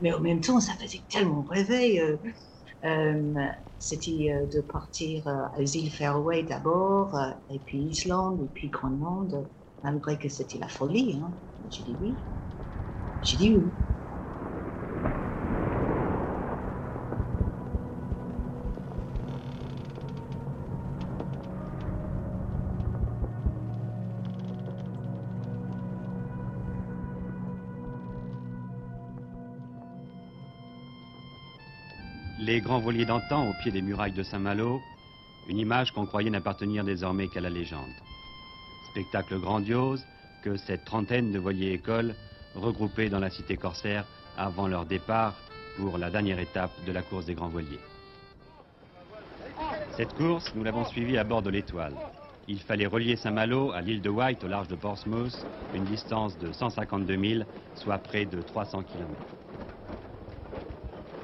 mais 0.00 0.12
en 0.12 0.20
même 0.20 0.40
temps, 0.40 0.60
ça 0.60 0.74
faisait 0.74 1.02
tellement 1.08 1.44
rêver. 1.50 2.00
C'était 3.78 4.30
euh, 4.32 4.46
de 4.46 4.60
partir 4.60 5.26
euh, 5.28 5.46
aux 5.58 5.64
îles 5.64 5.90
Faroé 5.92 6.42
d'abord, 6.42 7.14
euh, 7.16 7.30
et 7.50 7.60
puis 7.60 7.78
Islande, 7.84 8.42
et 8.44 8.48
puis 8.52 8.68
Groenland, 8.70 9.48
malgré 9.82 10.18
que 10.18 10.28
c'était 10.28 10.58
la 10.58 10.68
folie. 10.68 11.20
Hein. 11.22 11.34
J'ai 11.68 11.84
dit 11.84 11.96
oui. 12.00 12.26
J'ai 13.22 13.36
dit 13.36 13.56
oui. 13.56 13.87
Les 32.48 32.62
grands 32.62 32.78
voiliers 32.78 33.04
d'antan 33.04 33.46
au 33.46 33.52
pied 33.52 33.70
des 33.70 33.82
murailles 33.82 34.12
de 34.12 34.22
Saint-Malo, 34.22 34.80
une 35.50 35.58
image 35.58 35.92
qu'on 35.92 36.06
croyait 36.06 36.30
n'appartenir 36.30 36.82
désormais 36.82 37.28
qu'à 37.28 37.42
la 37.42 37.50
légende. 37.50 37.92
Spectacle 38.90 39.38
grandiose 39.38 40.02
que 40.42 40.56
cette 40.56 40.86
trentaine 40.86 41.30
de 41.30 41.38
voiliers 41.38 41.72
écoles 41.72 42.14
regroupés 42.54 43.10
dans 43.10 43.18
la 43.18 43.28
cité 43.28 43.58
corsaire 43.58 44.06
avant 44.38 44.66
leur 44.66 44.86
départ 44.86 45.34
pour 45.76 45.98
la 45.98 46.08
dernière 46.08 46.38
étape 46.38 46.70
de 46.86 46.92
la 46.92 47.02
course 47.02 47.26
des 47.26 47.34
grands 47.34 47.50
voiliers. 47.50 47.80
Cette 49.98 50.14
course, 50.14 50.50
nous 50.54 50.64
l'avons 50.64 50.86
suivie 50.86 51.18
à 51.18 51.24
bord 51.24 51.42
de 51.42 51.50
l'Étoile. 51.50 51.96
Il 52.46 52.60
fallait 52.60 52.86
relier 52.86 53.16
Saint-Malo 53.16 53.72
à 53.72 53.82
l'île 53.82 54.00
de 54.00 54.08
White 54.08 54.42
au 54.42 54.48
large 54.48 54.68
de 54.68 54.76
Portsmouth, 54.76 55.44
une 55.74 55.84
distance 55.84 56.38
de 56.38 56.50
152 56.50 57.28
000, 57.28 57.44
soit 57.74 57.98
près 57.98 58.24
de 58.24 58.40
300 58.40 58.84
km. 58.84 59.12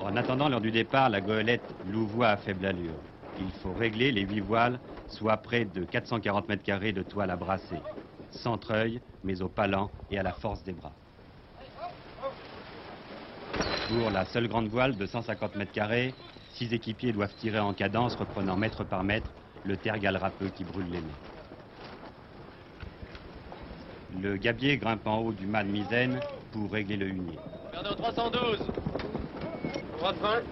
En 0.05 0.17
attendant 0.17 0.51
l'heure 0.51 0.61
du 0.61 0.71
départ, 0.71 1.09
la 1.09 1.23
goélette 1.23 1.65
louvoie 1.91 2.29
à 2.29 2.37
faible 2.37 2.67
allure. 2.67 2.93
Il 3.41 3.51
faut 3.51 3.73
régler 3.73 4.13
les 4.13 4.21
huit 4.21 4.41
voiles, 4.41 4.79
soit 5.09 5.39
près 5.39 5.65
de 5.65 5.83
440 5.83 6.47
mètres 6.47 6.63
carrés 6.63 6.93
de 6.93 7.03
toile 7.03 7.31
à 7.31 7.37
brasser, 7.37 7.81
sans 8.31 8.59
treuil, 8.59 9.01
mais 9.23 9.41
au 9.41 9.49
palan 9.49 9.91
et 10.11 10.19
à 10.19 10.23
la 10.23 10.33
force 10.33 10.63
des 10.63 10.73
bras. 10.73 10.93
Pour 13.89 14.11
la 14.11 14.27
seule 14.27 14.47
grande 14.47 14.69
voile 14.69 14.95
de 14.95 15.07
150 15.07 15.57
mètres 15.57 15.73
carrés, 15.73 16.13
six 16.53 16.75
équipiers 16.75 17.13
doivent 17.13 17.35
tirer 17.37 17.61
en 17.61 17.73
cadence, 17.73 18.15
reprenant 18.15 18.59
mètre 18.59 18.85
par 18.85 19.05
mètre 19.05 19.31
le 19.65 19.79
tergal 19.79 20.19
râpeux 20.19 20.51
qui 20.51 20.65
brûle 20.65 20.91
les 20.91 21.01
nez. 21.01 21.15
Le 24.23 24.37
gabier 24.37 24.77
grimpe 24.77 25.07
en 25.07 25.21
haut 25.21 25.33
du 25.33 25.47
mât 25.47 25.65
de 25.65 25.71
misaine 25.71 26.21
pour 26.53 26.71
régler 26.71 26.99
le 26.99 27.09
hunier. 27.09 27.39
Perdant 27.73 27.95
312. 27.95 28.84
Droite 30.05 30.21
20. 30.21 30.43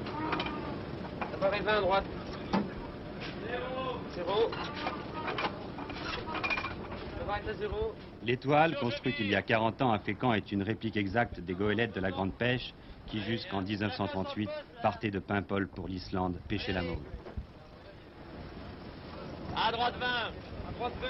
Appareil 1.34 1.60
20 1.60 1.80
droite. 1.82 2.04
Zéro. 4.14 4.50
Zéro. 7.58 7.92
L'étoile, 8.24 8.78
construite 8.78 9.16
il 9.20 9.26
y 9.28 9.36
a 9.36 9.42
40 9.42 9.82
ans 9.82 9.92
à 9.92 9.98
Fécamp, 9.98 10.32
est 10.32 10.52
une 10.52 10.62
réplique 10.62 10.96
exacte 10.96 11.40
des 11.40 11.52
goélettes 11.52 11.94
de 11.94 12.00
la 12.00 12.10
Grande 12.10 12.32
Pêche 12.32 12.72
qui, 13.06 13.20
jusqu'en 13.20 13.60
1938, 13.60 14.48
partaient 14.82 15.10
de 15.10 15.18
Paimpol 15.18 15.68
pour 15.68 15.86
l'Islande 15.86 16.38
pêcher 16.48 16.72
la 16.72 16.80
mauve. 16.80 17.04
À 19.54 19.70
droite 19.70 19.96
20. 20.00 20.06
À 20.06 20.72
droite 20.78 20.92
20. 21.02 21.08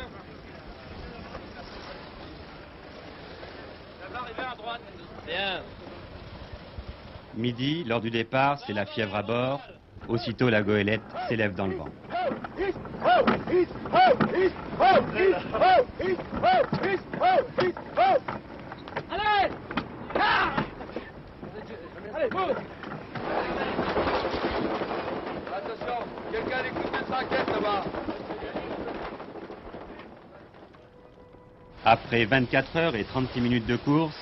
Ça 4.00 4.08
va 4.12 4.18
arriver 4.18 4.42
à 4.42 4.56
droite. 4.56 4.80
Bien. 5.28 5.62
Midi, 7.36 7.84
lors 7.84 8.00
du 8.00 8.10
départ, 8.10 8.58
c'est 8.66 8.72
la 8.72 8.84
fièvre 8.84 9.16
à 9.16 9.22
bord. 9.22 9.60
Aussitôt, 10.08 10.50
la 10.50 10.62
goélette 10.62 11.00
s'élève 11.28 11.54
dans 11.54 11.66
le 11.66 11.76
vent. 11.76 11.88
Allez 19.10 19.48
Attention, 25.54 25.98
quelqu'un 26.30 26.64
écoute 26.66 26.92
le 26.92 27.06
5 27.06 27.30
là-bas. 27.30 27.84
Après 31.84 32.24
24 32.26 32.76
heures 32.76 32.94
et 32.94 33.04
36 33.04 33.40
minutes 33.40 33.66
de 33.66 33.76
course, 33.76 34.16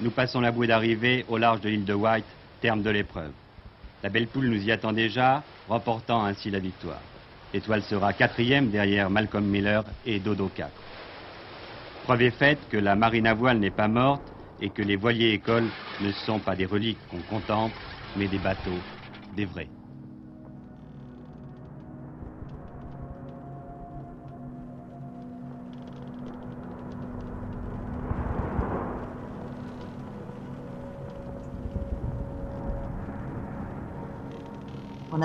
nous 0.00 0.10
passons 0.10 0.40
la 0.40 0.52
bouée 0.52 0.66
d'arrivée 0.66 1.24
au 1.28 1.38
large 1.38 1.60
de 1.60 1.70
l'île 1.70 1.84
de 1.84 1.94
White, 1.94 2.26
terme 2.60 2.82
de 2.82 2.90
l'épreuve. 2.90 3.32
La 4.02 4.10
belle 4.10 4.26
poule 4.26 4.48
nous 4.48 4.64
y 4.64 4.70
attend 4.70 4.92
déjà, 4.92 5.44
remportant 5.68 6.24
ainsi 6.24 6.50
la 6.50 6.58
victoire. 6.58 7.00
L'étoile 7.52 7.82
sera 7.82 8.12
quatrième 8.12 8.70
derrière 8.70 9.10
Malcolm 9.10 9.46
Miller 9.46 9.84
et 10.04 10.18
Dodo 10.18 10.48
4. 10.48 10.70
Preuve 12.04 12.22
est 12.22 12.30
faite 12.30 12.68
que 12.68 12.76
la 12.76 12.94
marine 12.94 13.26
à 13.26 13.34
voile 13.34 13.58
n'est 13.58 13.70
pas 13.70 13.88
morte 13.88 14.22
et 14.60 14.70
que 14.70 14.82
les 14.82 14.96
voiliers 14.96 15.32
écoles 15.32 15.68
ne 16.02 16.12
sont 16.12 16.38
pas 16.38 16.54
des 16.54 16.66
reliques 16.66 16.98
qu'on 17.08 17.22
contemple, 17.22 17.74
mais 18.16 18.28
des 18.28 18.38
bateaux, 18.38 18.80
des 19.34 19.44
vrais. 19.44 19.68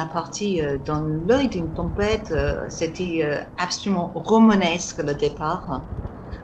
A 0.02 0.06
parti 0.08 0.62
euh, 0.62 0.78
dans 0.78 1.02
l'œil 1.02 1.50
d'une 1.50 1.74
tempête. 1.74 2.32
euh, 2.32 2.70
C'était 2.70 3.22
euh, 3.24 3.42
absolument 3.58 4.12
romanesque 4.16 5.00
le 5.00 5.16
départ. 5.16 5.88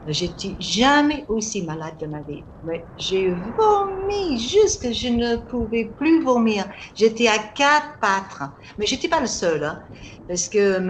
J'étais 0.06 0.56
jamais 0.60 1.24
aussi 1.28 1.62
malade 1.64 1.98
de 2.00 2.06
ma 2.06 2.22
vie. 2.22 2.46
Mais 2.62 2.88
j'ai 2.96 3.30
vomi 3.32 4.40
jusque 4.40 4.92
je 4.92 5.08
ne 5.08 5.36
pouvais 5.36 5.86
plus 5.96 6.22
vomir. 6.24 6.66
J'étais 6.94 7.28
à 7.28 7.38
quatre 7.38 7.98
pattes. 8.00 8.50
Mais 8.78 8.86
j'étais 8.86 9.08
pas 9.08 9.20
le 9.20 9.26
seul, 9.26 9.64
hein, 9.64 9.80
parce 10.26 10.48
que 10.48 10.80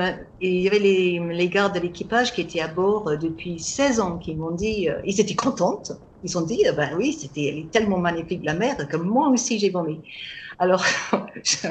il 0.40 0.62
y 0.62 0.68
avait 0.68 0.78
les, 0.78 1.48
gardes 1.48 1.74
de 1.74 1.80
l'équipage 1.80 2.32
qui 2.32 2.42
étaient 2.42 2.60
à 2.60 2.68
bord 2.68 3.16
depuis 3.18 3.58
16 3.60 4.00
ans 4.00 4.18
qui 4.18 4.36
m'ont 4.36 4.52
dit, 4.54 4.88
ils 5.04 5.20
étaient 5.20 5.34
contentes. 5.36 5.92
Ils 6.22 6.36
ont 6.38 6.42
dit, 6.42 6.62
ben 6.76 6.96
oui, 6.96 7.12
c'était 7.12 7.68
tellement 7.72 7.98
magnifique 7.98 8.44
la 8.44 8.54
mer 8.54 8.76
que 8.88 8.96
moi 8.96 9.28
aussi 9.30 9.58
j'ai 9.58 9.70
vomi. 9.70 10.02
Alors, 10.58 10.84
je- 11.44 11.68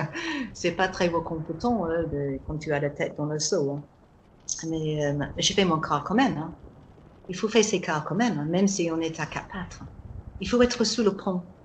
c'est 0.53 0.71
pas 0.73 0.87
très 0.87 1.11
compétent 1.11 1.85
hein, 1.85 2.05
quand 2.45 2.57
tu 2.57 2.71
as 2.73 2.79
la 2.79 2.89
tête 2.89 3.15
dans 3.17 3.25
le 3.25 3.39
seau. 3.39 3.71
hein. 3.71 3.87
Mais 4.69 5.05
euh, 5.05 5.25
j'ai 5.37 5.53
fait 5.55 5.65
mon 5.65 5.79
quart 5.79 6.03
quand 6.05 6.15
même. 6.15 6.37
hein. 6.37 6.59
Il 7.29 7.35
faut 7.37 7.49
faire 7.49 7.63
ses 7.65 7.81
quarts 7.81 8.05
quand 8.05 8.15
même, 8.15 8.39
hein, 8.39 8.45
même 8.45 8.67
si 8.67 8.91
on 8.91 8.99
est 9.01 9.19
à 9.19 9.25
quatre 9.27 9.49
pattes. 9.49 9.79
Il 10.39 10.49
faut 10.49 10.61
être 10.63 10.83
sous 10.85 11.03
le 11.03 11.15
pont. 11.17 11.55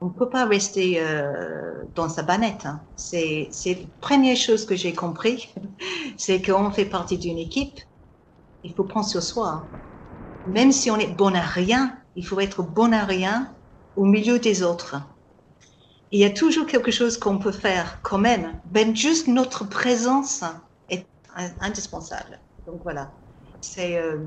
On 0.00 0.06
ne 0.08 0.12
peut 0.14 0.30
pas 0.30 0.46
rester 0.46 1.00
euh, 1.02 1.84
dans 1.94 2.08
sa 2.08 2.22
banette. 2.24 2.66
C'est 2.96 3.50
c'est 3.52 3.74
la 3.74 3.86
première 4.00 4.36
chose 4.36 4.66
que 4.66 4.76
j'ai 4.76 4.94
compris, 4.94 5.54
c'est 6.18 6.42
qu'on 6.42 6.70
fait 6.72 6.86
partie 6.86 7.18
d'une 7.18 7.38
équipe. 7.38 7.78
Il 8.64 8.74
faut 8.76 8.84
prendre 8.84 9.06
sur 9.08 9.22
soi. 9.22 9.72
Même 10.46 10.72
si 10.72 10.90
on 10.90 10.98
est 10.98 11.14
bon 11.14 11.34
à 11.34 11.40
rien, 11.42 11.98
il 12.16 12.26
faut 12.26 12.40
être 12.40 12.62
bon 12.64 12.92
à 12.94 13.04
rien 13.04 13.56
au 13.96 14.04
milieu 14.06 14.38
des 14.40 14.62
autres. 14.64 14.96
Il 16.10 16.18
y 16.20 16.24
a 16.24 16.30
toujours 16.30 16.66
quelque 16.66 16.90
chose 16.90 17.18
qu'on 17.18 17.38
peut 17.38 17.52
faire 17.52 18.00
quand 18.02 18.18
même, 18.18 18.60
mais 18.72 18.94
juste 18.94 19.28
notre 19.28 19.64
présence 19.68 20.42
est 20.88 21.08
in- 21.34 21.54
indispensable. 21.60 22.40
Donc 22.66 22.82
voilà. 22.82 23.18
C'est, 23.60 23.96
euh, 23.98 24.18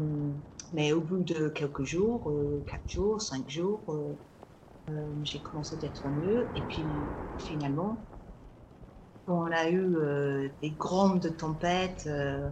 mais 0.71 0.93
au 0.93 1.01
bout 1.01 1.23
de 1.23 1.49
quelques 1.49 1.83
jours, 1.83 2.29
euh, 2.29 2.63
quatre 2.67 2.87
jours, 2.87 3.21
cinq 3.21 3.49
jours, 3.49 3.83
euh, 3.93 4.15
euh, 4.89 5.15
j'ai 5.23 5.41
commencé 5.41 5.77
d'être 5.77 6.09
mieux. 6.09 6.51
Et 6.55 6.63
puis 6.63 7.13
finalement, 7.37 8.07
on 9.27 9.51
a 9.51 9.69
eu 9.69 9.95
euh, 9.97 10.49
des 10.61 10.71
grandes 10.71 11.37
tempêtes 11.37 12.07
euh, 12.07 12.49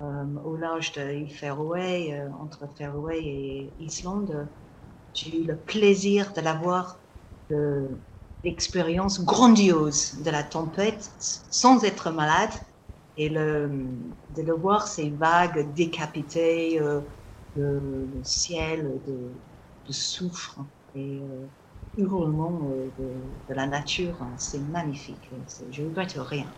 au 0.00 0.56
large 0.56 0.92
de 0.92 1.26
Faroé, 1.28 2.20
entre 2.38 2.66
Faroé 2.76 3.18
et 3.22 3.74
Islande. 3.78 4.48
J'ai 5.14 5.42
eu 5.44 5.46
le 5.46 5.58
plaisir 5.60 6.32
de 6.34 6.40
l'avoir 6.42 7.04
de 7.50 8.02
l'expérience 8.44 9.24
grandiose 9.24 10.22
de 10.22 10.30
la 10.30 10.42
tempête 10.42 11.10
sans 11.18 11.84
être 11.84 12.10
malade 12.10 12.50
et 13.16 13.28
le, 13.28 13.68
de 14.30 14.42
le 14.42 14.54
voir 14.54 14.86
ces 14.88 15.10
vagues 15.10 15.72
décapitées, 15.74 16.80
euh, 16.80 17.02
le, 17.54 18.20
ciel 18.24 19.02
de, 19.06 19.42
de 19.86 19.92
soufre 19.92 20.60
et 20.94 21.22
euh, 21.22 21.48
hurlement 21.96 22.70
euh, 22.72 22.90
de, 22.98 23.54
la 23.54 23.66
nature, 23.66 24.22
hein. 24.22 24.36
c'est 24.38 24.60
magnifique. 24.60 25.30
Je 25.70 25.82
regrette 25.84 26.14
rien. 26.16 26.54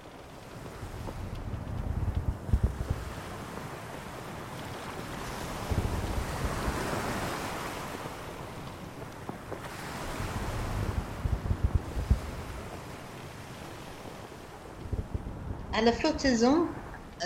À 15.73 15.83
la 15.83 15.93
flottaison, 15.93 16.77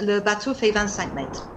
le 0.01 0.21
bateau 0.21 0.55
fait 0.55 0.71
25 0.71 1.15
mètres. 1.15 1.53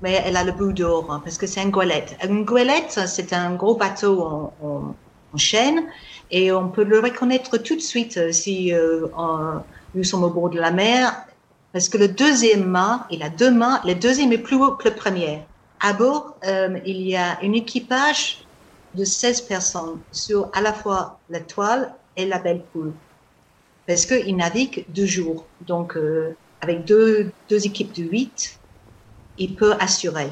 Mais 0.00 0.22
elle 0.24 0.36
a 0.36 0.44
le 0.44 0.52
bout 0.52 0.72
d'or, 0.72 1.12
hein, 1.12 1.20
parce 1.24 1.38
que 1.38 1.46
c'est 1.46 1.62
une 1.62 1.70
goélette. 1.70 2.16
Une 2.24 2.44
goélette, 2.44 2.92
c'est 3.08 3.32
un 3.32 3.54
gros 3.56 3.76
bateau 3.76 4.22
en, 4.22 4.56
en- 4.60 4.98
chaîne, 5.38 5.88
et 6.30 6.52
on 6.52 6.70
peut 6.70 6.84
le 6.84 7.00
reconnaître 7.00 7.58
tout 7.58 7.76
de 7.76 7.80
suite 7.80 8.18
euh, 8.18 8.32
si 8.32 8.72
euh, 8.74 9.06
nous 9.94 10.04
sommes 10.04 10.24
au 10.24 10.30
bord 10.30 10.50
de 10.50 10.60
la 10.60 10.70
mer, 10.72 11.26
parce 11.72 11.88
que 11.88 11.98
le 11.98 12.08
deuxième 12.08 12.64
mât, 12.64 13.06
il 13.10 13.22
a 13.22 13.30
deux 13.30 13.50
mâts, 13.52 13.82
le 13.84 13.94
deuxième 13.94 14.32
est 14.32 14.38
plus 14.38 14.56
haut 14.56 14.76
que 14.76 14.88
le 14.88 14.94
premier. 14.94 15.48
À 15.80 15.92
bord, 15.92 16.38
euh, 16.46 16.80
il 16.86 17.02
y 17.02 17.16
a 17.16 17.38
un 17.42 17.52
équipage 17.52 18.48
de 18.94 19.04
16 19.04 19.42
personnes 19.42 20.04
sur 20.12 20.50
à 20.54 20.60
la 20.62 20.72
fois 20.72 21.22
la 21.28 21.40
toile 21.40 21.96
et 22.16 22.26
la 22.26 22.38
belle 22.38 22.66
poule 22.72 22.96
parce 23.86 24.06
qu'il 24.06 24.36
navigue 24.36 24.84
deux 24.88 25.06
jours. 25.06 25.46
Donc, 25.66 25.96
euh, 25.96 26.36
avec 26.60 26.84
deux, 26.84 27.30
deux 27.48 27.66
équipes 27.66 27.92
de 27.94 28.04
huit, 28.04 28.58
il 29.38 29.54
peut 29.54 29.74
assurer. 29.80 30.28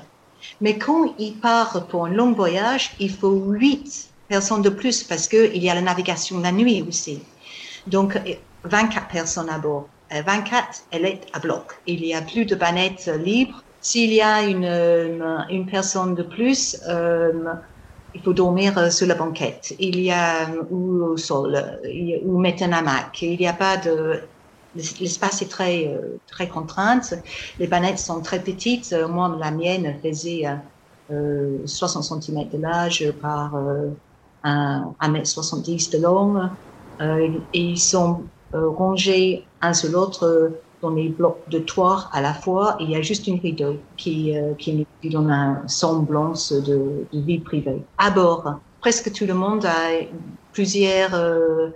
Mais 0.61 0.79
quand 0.79 1.15
il 1.19 1.35
part 1.35 1.87
pour 1.87 2.07
un 2.07 2.11
long 2.11 2.33
voyage, 2.33 2.93
il 2.99 3.11
faut 3.11 3.35
huit 3.35 4.11
personnes 4.29 4.63
de 4.63 4.71
plus 4.71 5.05
parce 5.05 5.29
qu'il 5.29 5.63
y 5.63 5.69
a 5.69 5.75
la 5.75 5.83
navigation 5.83 6.41
la 6.41 6.53
nuit 6.53 6.85
aussi. 6.89 7.23
Donc, 7.87 8.17
euh, 8.17 8.35
24 8.65 9.09
personnes 9.09 9.51
à 9.51 9.59
bord. 9.59 9.89
Euh, 10.13 10.23
24, 10.23 10.85
elle 10.91 11.05
est 11.07 11.21
à 11.33 11.39
bloc. 11.39 11.73
Il 11.87 12.05
y 12.05 12.15
a 12.15 12.23
plus 12.23 12.45
de 12.45 12.55
bannettes 12.55 13.09
euh, 13.09 13.17
libres. 13.17 13.63
S'il 13.81 14.13
y 14.13 14.21
a 14.21 14.43
une, 14.43 14.65
euh, 14.65 15.39
une 15.51 15.67
personne 15.67 16.15
de 16.15 16.23
plus, 16.23 16.77
euh, 16.89 17.33
il 18.15 18.23
faut 18.23 18.33
dormir 18.33 18.77
euh, 18.79 18.91
sur 18.91 19.07
la 19.07 19.15
banquette. 19.15 19.75
Il 19.79 20.01
y 20.01 20.11
a 20.11 20.49
euh, 20.51 20.63
ou 20.71 21.05
au 21.05 21.17
sol, 21.17 21.55
euh, 21.57 22.19
ou 22.25 22.39
mettre 22.39 22.63
un 22.63 22.73
hamac. 22.73 23.23
Il 23.23 23.39
n'y 23.39 23.47
a 23.47 23.53
pas 23.53 23.77
de 23.77 24.21
l'espace 24.75 25.43
est 25.43 25.51
très 25.51 25.95
très 26.27 26.49
contrainte. 26.49 27.15
Les 27.59 27.67
bannettes 27.67 27.99
sont 27.99 28.23
très 28.23 28.43
petites. 28.43 28.95
Moi, 29.09 29.37
la 29.39 29.51
mienne 29.51 29.99
faisait 30.03 30.47
euh, 31.11 31.59
60 31.67 32.23
cm 32.23 32.49
de 32.49 32.59
large 32.59 33.13
par 33.21 33.55
euh, 33.57 33.91
un 34.43 34.95
1m70 35.01 35.93
de 35.93 36.03
long. 36.03 36.51
Euh, 37.01 37.41
et 37.53 37.61
ils 37.61 37.79
sont 37.79 38.31
rangés 38.53 39.51
un 39.61 39.75
sur 39.75 39.91
l'autre 39.91 40.53
dans 40.83 40.91
les 40.91 41.09
blocs 41.09 41.39
de 41.49 41.61
toit 41.61 42.11
à 42.13 42.21
la 42.21 42.35
fois. 42.35 42.77
Il 42.81 42.91
y 42.91 42.97
a 42.97 43.03
juste 43.03 43.27
une 43.27 43.39
rideau 43.39 43.77
qui, 43.97 44.37
euh, 44.37 44.53
qui 44.55 44.85
donne 45.05 45.31
un 45.31 45.63
semblance 45.67 46.53
de, 46.53 47.07
vie 47.13 47.39
privée. 47.39 47.83
À 47.99 48.11
bord, 48.11 48.61
presque 48.81 49.13
tout 49.13 49.25
le 49.25 49.35
monde 49.35 49.65
a 49.65 50.05
plusieurs 50.53 51.15
euh, 51.15 51.69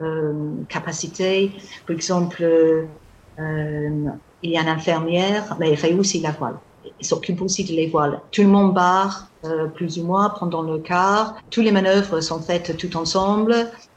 euh, 0.00 0.32
capacités. 0.68 1.52
Par 1.86 1.94
exemple, 1.94 2.42
il 3.38 4.50
y 4.50 4.56
a 4.56 4.62
une 4.62 4.68
infirmière, 4.68 5.56
mais 5.60 5.70
elle 5.70 5.76
fait 5.76 5.92
aussi 5.92 6.20
la 6.20 6.32
voile. 6.32 6.56
Elle 6.84 7.06
s'occupe 7.06 7.42
aussi 7.42 7.64
de 7.64 7.72
les 7.72 7.88
voiles. 7.88 8.20
Tout 8.30 8.42
le 8.42 8.48
monde 8.48 8.74
barre 8.74 9.28
plus 9.74 9.98
ou 9.98 10.04
moins 10.04 10.30
pendant 10.30 10.62
le 10.62 10.78
quart. 10.78 11.34
Toutes 11.50 11.64
les 11.64 11.72
manœuvres 11.72 12.20
sont 12.20 12.40
faites 12.40 12.76
tout 12.78 12.96
ensemble. 12.96 13.54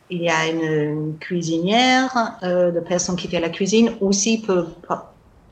Il 0.10 0.22
y 0.22 0.30
a 0.30 0.48
une, 0.48 1.18
cuisinière, 1.20 2.38
euh, 2.44 2.72
la 2.72 2.82
personne 2.82 3.16
qui 3.16 3.28
fait 3.28 3.40
la 3.40 3.50
cuisine 3.50 3.92
aussi 4.00 4.42
peut 4.42 4.66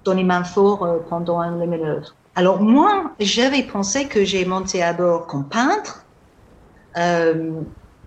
donner 0.06 0.24
main 0.24 0.44
fort 0.44 0.84
euh, 0.84 1.00
pendant 1.10 1.42
les 1.58 1.68
manœuvres. 1.68 2.16
Alors 2.36 2.62
moi, 2.62 3.12
j'avais 3.20 3.64
pensé 3.64 4.06
que 4.06 4.24
j'ai 4.24 4.46
monté 4.46 4.84
à 4.84 4.94
bord 4.94 5.26
comme 5.28 5.48
peintre. 5.48 6.06
Euh, 6.98 7.52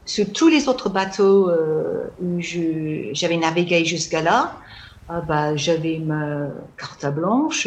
sur 0.09 0.33
tous 0.33 0.49
les 0.49 0.69
autres 0.69 0.89
bateaux 0.89 1.51
euh, 1.51 2.11
où 2.23 2.41
j'avais 2.41 3.37
navigué 3.37 3.85
jusqu'à 3.85 4.23
là, 4.23 4.55
ah 5.11 5.23
bah, 5.23 5.57
j'avais 5.57 5.99
ma 6.01 6.49
carte 6.77 7.07
blanche, 7.15 7.67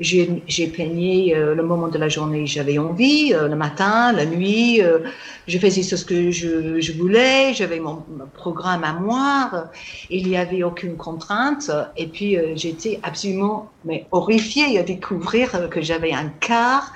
j'ai 0.00 0.66
peigné 0.68 1.36
euh, 1.36 1.54
le 1.54 1.62
moment 1.62 1.88
de 1.88 1.98
la 1.98 2.08
journée 2.08 2.46
j'avais 2.46 2.78
envie, 2.78 3.34
euh, 3.34 3.46
le 3.46 3.56
matin, 3.56 4.10
la 4.12 4.24
nuit, 4.24 4.80
euh, 4.80 5.00
je 5.46 5.58
faisais 5.58 5.82
ce 5.82 6.02
que 6.02 6.30
je, 6.30 6.92
voulais, 6.96 7.52
j'avais 7.52 7.78
mon, 7.78 8.02
programme 8.32 8.84
à 8.84 8.94
moi, 8.94 9.70
il 10.08 10.26
n'y 10.26 10.36
avait 10.38 10.62
aucune 10.62 10.96
contrainte, 10.96 11.70
et 11.98 12.06
puis 12.06 12.38
j'étais 12.54 13.00
absolument 13.02 13.70
mais 13.84 14.06
horrifiée 14.10 14.78
à 14.78 14.82
découvrir 14.82 15.68
que 15.68 15.82
j'avais 15.82 16.12
un 16.12 16.28
quart 16.40 16.90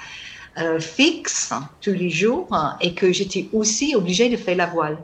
fixe 0.80 1.52
tous 1.82 1.92
les 1.92 2.08
jours 2.08 2.48
et 2.80 2.94
que 2.94 3.12
j'étais 3.12 3.46
aussi 3.52 3.94
obligée 3.94 4.30
de 4.30 4.38
faire 4.38 4.56
la 4.56 4.66
voile. 4.66 4.96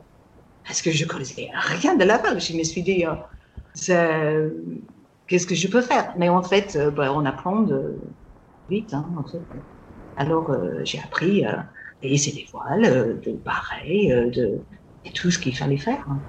Parce 0.64 0.80
que 0.80 0.90
je 0.90 1.04
connaissais 1.04 1.50
rien 1.52 1.94
de 1.94 2.04
la 2.04 2.16
voile. 2.16 2.40
Je 2.40 2.54
me 2.54 2.62
suis 2.62 2.82
dit, 2.82 3.04
qu'est-ce 5.26 5.46
que 5.46 5.54
je 5.54 5.68
peux 5.68 5.82
faire? 5.82 6.14
Mais 6.18 6.28
en 6.28 6.42
fait, 6.42 6.76
euh, 6.76 6.90
bah, 6.90 7.12
on 7.14 7.24
apprend 7.24 7.62
de, 7.62 8.00
vite. 8.68 8.94
Hein, 8.94 9.12
en 9.18 9.26
fait. 9.26 9.46
Alors, 10.16 10.50
euh, 10.50 10.85
j'ai 10.85 11.00
appris 11.00 11.44
à 11.44 11.72
laisser 12.02 12.32
des 12.32 12.46
voiles, 12.52 12.85
euh, 12.87 13.14
de 13.20 13.32
barrer, 13.35 14.08
de, 14.32 14.66
de 15.06 15.11
tout 15.14 15.30
ce 15.32 15.38
qu'il 15.38 15.56
fallait 15.56 15.78
faire. 15.78 16.04
Hein. 16.11 16.24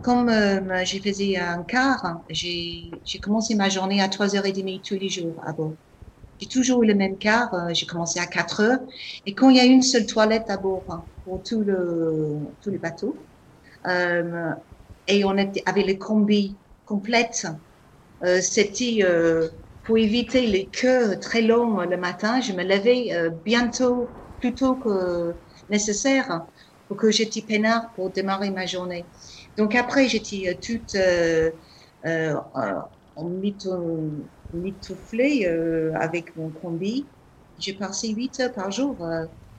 Comme 0.00 0.28
euh, 0.30 0.84
j'ai 0.86 1.00
faisais 1.00 1.36
un 1.36 1.62
quart, 1.64 2.22
j'ai 2.30 3.02
commencé 3.22 3.54
ma 3.54 3.68
journée 3.68 4.00
à 4.00 4.08
3h30 4.08 4.80
tous 4.82 4.94
les 4.94 5.08
jours 5.10 5.38
à 5.44 5.52
bord. 5.52 5.76
J'ai 6.40 6.48
toujours 6.48 6.82
eu 6.82 6.86
le 6.86 6.94
même 6.94 7.18
quart. 7.18 7.52
Euh, 7.54 7.72
j'ai 7.72 7.86
commencé 7.86 8.20
à 8.20 8.26
4 8.26 8.60
heures. 8.60 8.80
Et 9.24 9.34
quand 9.34 9.50
il 9.50 9.56
y 9.56 9.60
a 9.60 9.64
une 9.64 9.82
seule 9.82 10.06
toilette 10.06 10.50
à 10.50 10.56
bord 10.58 10.84
hein, 10.90 11.08
pour 11.24 11.42
tout 11.42 11.62
le, 11.62 12.40
tous 12.60 12.70
les 12.70 12.78
bateaux, 12.78 13.26
euh, 13.86 14.52
et 15.08 15.24
on 15.24 15.36
était 15.38 15.62
avec 15.66 15.86
les 15.86 15.98
combis 15.98 16.60
complètes, 16.84 17.46
euh, 18.24 18.40
c'était 18.40 19.00
pour 19.84 19.98
éviter 19.98 20.46
les 20.46 20.68
queues 20.70 21.18
très 21.20 21.42
longues 21.42 21.88
le 21.90 21.96
matin. 21.96 22.40
Je 22.40 22.52
me 22.52 22.64
levais 22.64 23.10
bientôt, 23.44 24.16
plus 24.40 24.54
tôt 24.54 24.76
que 24.76 25.34
nécessaire, 25.68 26.46
pour 26.88 26.96
que 26.96 27.10
j'étais 27.10 27.42
peinard 27.42 27.92
pour 27.94 28.10
démarrer 28.12 28.50
ma 28.50 28.66
journée. 28.66 29.10
Donc 29.56 29.74
après, 29.74 30.08
j'étais 30.08 30.58
toute 30.62 30.94
en 33.14 33.24
mitouflée 34.56 35.46
avec 35.94 36.36
mon 36.36 36.50
combi. 36.50 37.10
J'ai 37.58 37.74
passé 37.74 38.08
8 38.10 38.40
heures 38.40 38.52
par 38.52 38.70
jour 38.70 39.06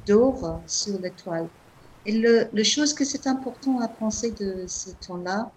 dehors 0.05 0.63
sur 0.67 0.99
l'étoile. 0.99 1.49
Et 2.05 2.17
le, 2.19 2.49
le 2.53 2.63
chose 2.63 2.93
que 2.93 3.05
c'est 3.05 3.27
important 3.27 3.79
à 3.81 3.87
penser 3.89 4.31
de 4.33 4.65
ce 4.67 4.89
temps-là, 4.91 5.53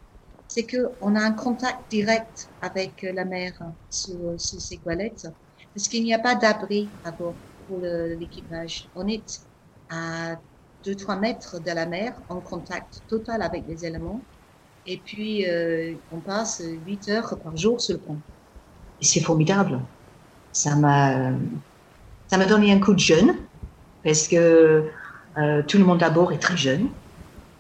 c'est 0.49 0.67
qu'on 0.67 1.15
a 1.15 1.21
un 1.21 1.33
contact 1.33 1.91
direct 1.91 2.51
avec 2.61 3.03
la 3.03 3.25
mer 3.25 3.53
sur, 3.89 4.39
sur 4.41 4.61
ces 4.61 4.81
toilettes, 4.81 5.27
parce 5.75 5.89
qu'il 5.89 6.03
n'y 6.05 6.15
a 6.15 6.19
pas 6.19 6.35
d'abri 6.35 6.97
à 7.05 7.13
bord 7.13 7.41
pour 7.67 7.81
l'équipage. 7.83 8.91
On 8.95 9.07
est 9.09 9.27
à 9.89 10.37
2-3 10.85 11.19
mètres 11.19 11.61
de 11.61 11.71
la 11.71 11.87
mer, 11.87 12.21
en 12.29 12.41
contact 12.41 13.03
total 13.07 13.43
avec 13.43 13.67
les 13.67 13.85
éléments, 13.85 14.27
et 14.87 15.03
puis 15.03 15.47
euh, 15.49 15.97
on 16.11 16.21
passe 16.23 16.63
8 16.65 17.09
heures 17.09 17.41
par 17.43 17.57
jour 17.57 17.81
sur 17.81 17.95
le 17.97 18.03
pont. 18.03 18.23
C'est 19.01 19.21
formidable. 19.21 19.89
Ça 20.53 20.77
m'a, 20.77 21.33
ça 22.29 22.39
m'a 22.39 22.47
donné 22.47 22.73
un 22.73 22.81
coup 22.81 22.95
de 22.95 22.99
jeune, 23.01 23.49
parce 24.05 24.29
que 24.29 24.91
euh, 25.39 25.63
tout 25.65 25.79
le 25.79 25.85
monde 25.85 26.03
à 26.03 26.11
bord 26.11 26.33
est 26.33 26.39
très 26.41 26.57
jeune. 26.59 26.95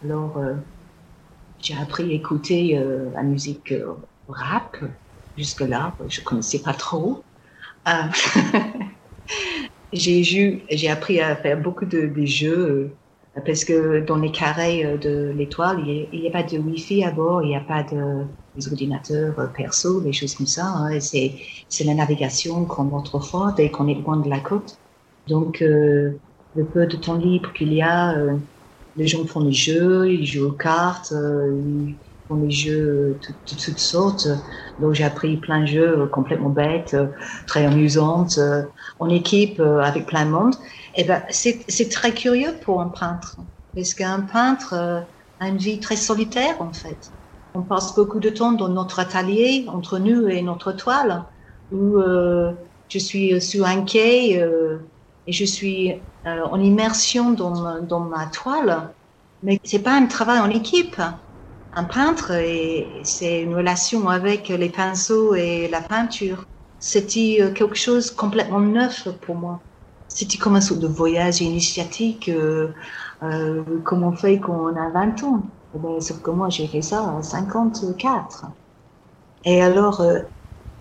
Alors, 0.02 0.38
euh, 0.38 0.56
j'ai 1.58 1.76
appris 1.76 2.10
à 2.10 2.14
écouter 2.14 2.78
euh, 2.78 3.10
la 3.12 3.22
musique 3.22 3.72
euh, 3.72 3.94
rap. 4.28 4.76
Jusque-là, 5.36 5.96
je 6.08 6.20
connaissais 6.22 6.62
pas 6.62 6.74
trop. 6.74 7.26
j'ai 9.92 10.22
j'ai 10.70 10.88
appris 10.88 11.20
à 11.20 11.36
faire 11.36 11.60
beaucoup 11.60 11.86
de, 11.86 12.06
de 12.06 12.24
jeux 12.26 12.99
parce 13.46 13.64
que 13.64 14.00
dans 14.04 14.16
les 14.16 14.32
carrés 14.32 14.98
de 14.98 15.32
l'étoile, 15.36 15.78
il 15.86 16.20
n'y 16.20 16.28
a, 16.28 16.30
pas 16.30 16.42
de 16.42 16.58
Wi-Fi 16.58 17.04
à 17.04 17.10
bord, 17.12 17.42
il 17.42 17.48
n'y 17.48 17.56
a 17.56 17.60
pas 17.60 17.82
de 17.84 18.26
des 18.54 18.68
ordinateurs 18.68 19.52
perso, 19.52 20.00
des 20.00 20.12
choses 20.12 20.34
comme 20.34 20.46
ça. 20.46 20.66
Hein, 20.66 21.00
c'est 21.00 21.84
la 21.84 21.94
navigation 21.94 22.64
comme 22.66 22.92
autrefois 22.92 23.52
dès 23.56 23.70
qu'on 23.70 23.88
est 23.88 23.94
loin 23.94 24.16
de 24.18 24.28
la 24.28 24.40
côte. 24.40 24.80
Donc 25.26 25.62
euh, 25.62 26.18
le 26.54 26.66
peu 26.66 26.86
de 26.86 26.96
temps 26.96 27.16
libre 27.16 27.52
qu'il 27.52 27.72
y 27.72 27.82
a, 27.82 28.16
euh, 28.18 28.38
les 28.96 29.06
gens 29.06 29.24
font 29.26 29.44
des 29.44 29.52
jeux, 29.52 30.12
ils 30.12 30.26
jouent 30.26 30.48
aux 30.48 30.52
cartes, 30.52 31.12
euh, 31.12 31.62
font 32.30 32.36
des 32.36 32.50
jeux 32.50 33.18
de 33.20 33.34
toutes, 33.44 33.78
sortes. 33.78 34.28
Donc 34.78 34.94
j'ai 34.94 35.04
appris 35.04 35.36
plein 35.36 35.62
de 35.62 35.66
jeux 35.66 36.06
complètement 36.06 36.50
bêtes, 36.50 36.96
très 37.46 37.66
amusantes, 37.66 38.38
en 38.98 39.08
équipe 39.08 39.60
avec 39.60 40.06
plein 40.06 40.24
de 40.24 40.30
monde. 40.30 40.54
Et 40.94 41.04
ben 41.04 41.22
c'est 41.30 41.88
très 41.90 42.12
curieux 42.14 42.54
pour 42.62 42.80
un 42.80 42.88
peintre, 42.88 43.36
parce 43.74 43.94
qu'un 43.94 44.20
peintre 44.20 45.04
a 45.40 45.48
une 45.48 45.58
vie 45.58 45.80
très 45.80 45.96
solitaire 45.96 46.60
en 46.60 46.72
fait. 46.72 47.12
On 47.54 47.62
passe 47.62 47.94
beaucoup 47.96 48.20
de 48.20 48.30
temps 48.30 48.52
dans 48.52 48.68
notre 48.68 49.00
atelier, 49.00 49.64
entre 49.68 49.98
nous 49.98 50.28
et 50.28 50.40
notre 50.42 50.72
toile, 50.72 51.24
où 51.72 51.98
euh, 51.98 52.52
je 52.88 52.98
suis 52.98 53.40
sur 53.40 53.66
un 53.66 53.82
quai 53.84 54.40
euh, 54.40 54.78
et 55.26 55.32
je 55.32 55.44
suis 55.44 55.90
euh, 56.26 56.44
en 56.44 56.60
immersion 56.60 57.32
dans, 57.32 57.82
dans 57.82 58.00
ma 58.00 58.26
toile, 58.26 58.94
mais 59.42 59.58
c'est 59.64 59.82
pas 59.82 59.94
un 59.96 60.06
travail 60.06 60.38
en 60.38 60.50
équipe. 60.50 61.00
Un 61.72 61.84
peintre, 61.84 62.32
c'est 63.04 63.42
une 63.42 63.54
relation 63.54 64.08
avec 64.08 64.48
les 64.48 64.70
pinceaux 64.70 65.34
et 65.34 65.68
la 65.68 65.80
peinture. 65.82 66.44
C'était 66.78 67.52
quelque 67.54 67.74
chose 67.76 68.10
complètement 68.10 68.60
neuf 68.60 69.08
pour 69.22 69.36
moi. 69.36 69.62
C'était 70.08 70.38
comme 70.38 70.56
un 70.56 70.60
sorte 70.60 70.80
de 70.80 70.88
voyage 70.88 71.40
initiatique, 71.40 72.28
euh, 72.28 72.72
euh, 73.22 73.80
comme 73.82 74.02
on 74.02 74.12
fait 74.16 74.40
quand 74.40 74.54
on 74.72 74.76
a 74.76 74.90
20 74.90 75.22
ans. 75.24 75.50
Et 75.74 75.78
bien, 75.78 76.00
sauf 76.00 76.20
que 76.22 76.30
moi, 76.32 76.48
j'ai 76.48 76.66
fait 76.66 76.82
ça 76.82 77.16
à 77.16 77.22
54. 77.22 78.46
Et 79.44 79.62
alors, 79.62 80.00
euh, 80.00 80.20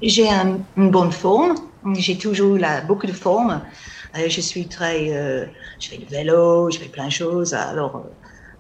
j'ai 0.02 0.30
un, 0.30 0.68
une 0.78 0.92
bonne 0.92 1.12
forme. 1.12 1.56
J'ai 1.96 2.18
toujours 2.18 2.58
la, 2.58 2.82
beaucoup 2.82 3.08
de 3.08 3.14
forme. 3.14 3.64
Euh, 4.18 4.30
je 4.30 4.42
suis 4.42 4.70
très, 4.70 5.14
euh, 5.16 5.48
je 5.80 5.90
fais 5.90 5.98
du 5.98 6.06
vélo, 6.08 6.70
je 6.72 6.80
fais 6.80 6.90
plein 6.90 7.08
de 7.08 7.12
choses. 7.12 7.54
Alors, 7.54 7.98
euh, 7.98 8.10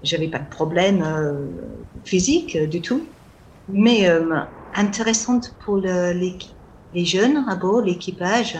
j'avais 0.04 0.28
pas 0.28 0.40
de 0.40 0.50
problème 0.50 1.04
physique 2.06 2.58
du 2.58 2.82
tout. 2.82 3.04
Mais 3.68 4.10
intéressante 4.74 5.56
pour 5.60 5.78
le, 5.78 6.12
les, 6.14 6.38
les, 6.94 7.06
jeunes 7.06 7.46
à 7.48 7.56
bord, 7.56 7.82
l'équipage, 7.82 8.58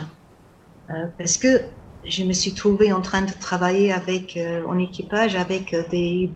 parce 1.18 1.38
que 1.38 1.62
je 2.04 2.24
me 2.24 2.34
suis 2.34 2.54
trouvée 2.54 2.94
en 2.94 3.02
train 3.02 3.24
de 3.24 3.32
travailler 3.32 3.92
avec 3.92 4.38
en 4.68 4.78
équipage 4.78 5.36
avec 5.36 5.76
des 5.90 6.32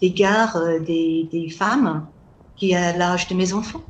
des 0.00 0.12
gares, 0.12 0.80
des, 0.80 1.28
des 1.30 1.50
femmes 1.50 2.08
qui 2.56 2.74
a 2.74 2.96
l'âge 2.96 3.28
de 3.28 3.34
mes 3.34 3.52
enfants. 3.52 3.82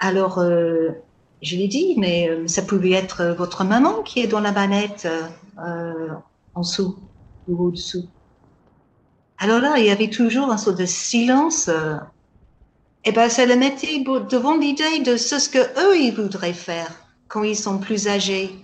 Alors, 0.00 0.38
euh, 0.38 0.90
je 1.42 1.56
lui 1.56 1.64
ai 1.64 1.68
dit, 1.68 1.94
mais 1.98 2.28
euh, 2.28 2.46
ça 2.46 2.62
pouvait 2.62 2.92
être 2.92 3.34
votre 3.36 3.64
maman 3.64 4.02
qui 4.02 4.20
est 4.20 4.26
dans 4.26 4.40
la 4.40 4.52
banette 4.52 5.08
euh, 5.58 6.08
en 6.54 6.60
dessous 6.60 6.98
ou 7.46 7.66
au-dessous. 7.66 8.08
Alors 9.38 9.60
là, 9.60 9.78
il 9.78 9.86
y 9.86 9.90
avait 9.90 10.10
toujours 10.10 10.50
un 10.50 10.56
sort 10.56 10.74
de 10.74 10.86
silence. 10.86 11.68
Euh, 11.68 11.96
et 13.04 13.12
ben, 13.12 13.28
ça 13.28 13.46
le 13.46 13.56
mettait 13.56 14.00
devant 14.00 14.56
l'idée 14.56 15.00
de 15.00 15.16
ce 15.16 15.48
que 15.48 15.58
eux 15.58 15.96
ils 15.96 16.14
voudraient 16.14 16.52
faire 16.52 16.90
quand 17.28 17.44
ils 17.44 17.56
sont 17.56 17.78
plus 17.78 18.08
âgés. 18.08 18.54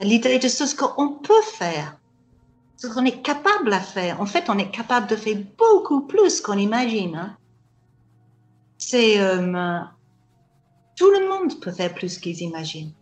L'idée 0.00 0.38
de 0.38 0.48
ce 0.48 0.74
qu'on 0.76 1.14
peut 1.14 1.42
faire. 1.42 1.96
Ce 2.76 2.86
qu'on 2.86 3.04
est 3.04 3.22
capable 3.22 3.72
à 3.72 3.80
faire. 3.80 4.20
En 4.20 4.26
fait, 4.26 4.48
on 4.48 4.56
est 4.58 4.70
capable 4.70 5.08
de 5.08 5.16
faire 5.16 5.38
beaucoup 5.58 6.02
plus 6.02 6.40
qu'on 6.40 6.58
imagine. 6.58 7.16
Hein. 7.16 7.36
C'est 8.78 9.18
euh, 9.18 9.80
tout 10.96 11.10
le 11.10 11.28
monde 11.28 11.60
peut 11.60 11.72
faire 11.72 11.92
plus 11.92 12.18
qu'ils 12.18 12.42
imaginent. 12.42 12.92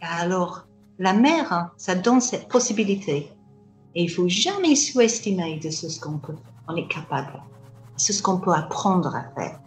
Alors, 0.00 0.66
la 1.00 1.12
mer, 1.12 1.52
hein, 1.52 1.72
ça 1.76 1.96
donne 1.96 2.20
cette 2.20 2.48
possibilité. 2.48 3.32
Et 3.96 4.02
il 4.02 4.10
faut 4.10 4.28
jamais 4.28 4.76
sous-estimer 4.76 5.58
de 5.58 5.70
ce 5.70 5.98
qu'on 5.98 6.18
peut, 6.18 6.36
est 6.76 6.86
capable. 6.86 7.42
C'est 7.96 8.12
ce 8.12 8.22
qu'on 8.22 8.38
peut 8.38 8.52
apprendre 8.52 9.16
à 9.16 9.24
faire. 9.34 9.58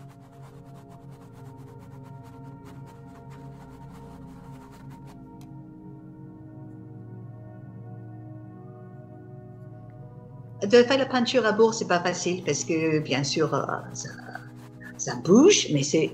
De 10.61 10.83
faire 10.83 10.99
la 10.99 11.07
peinture 11.07 11.47
à 11.47 11.51
bord, 11.51 11.73
c'est 11.73 11.87
pas 11.87 11.99
facile 11.99 12.43
parce 12.43 12.63
que, 12.63 12.99
bien 12.99 13.23
sûr, 13.23 13.51
euh, 13.55 13.65
ça, 14.97 15.15
bouge, 15.23 15.69
mais 15.73 15.81
c'est 15.81 16.13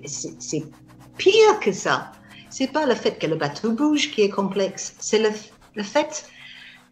pire 1.17 1.59
que 1.59 1.73
ça. 1.73 2.13
C'est 2.49 2.71
pas 2.71 2.85
le 2.85 2.95
fait 2.95 3.19
que 3.19 3.27
le 3.27 3.35
bateau 3.35 3.73
bouge 3.73 4.11
qui 4.11 4.21
est 4.21 4.29
complexe, 4.29 4.95
c'est 4.99 5.19
le, 5.19 5.83
fait 5.83 6.25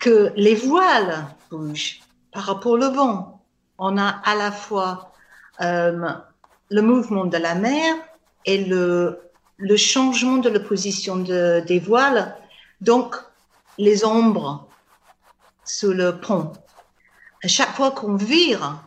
que 0.04 0.34
les 0.36 0.56
voiles 0.56 1.26
bougent 1.50 2.02
par 2.34 2.44
rapport 2.44 2.74
au 2.74 2.92
vent. 2.92 3.42
On 3.78 3.98
a 3.98 4.10
à 4.26 4.36
la 4.36 4.52
fois 4.52 5.14
euh, 5.62 6.10
le 6.70 6.82
mouvement 6.82 7.24
de 7.24 7.38
la 7.38 7.56
mer 7.56 7.96
et 8.46 8.66
le, 8.66 9.22
changement 9.78 10.38
de 10.38 10.50
la 10.50 10.60
position 10.60 11.16
de, 11.16 11.64
des 11.66 11.80
voiles, 11.80 12.36
donc 12.82 13.16
les 13.78 14.04
ombres 14.04 14.68
sous 15.64 15.94
le 15.94 16.20
pont. 16.20 16.52
À 17.42 17.48
chaque 17.48 17.74
fois 17.74 17.92
qu'on 17.92 18.18
vire, 18.18 18.84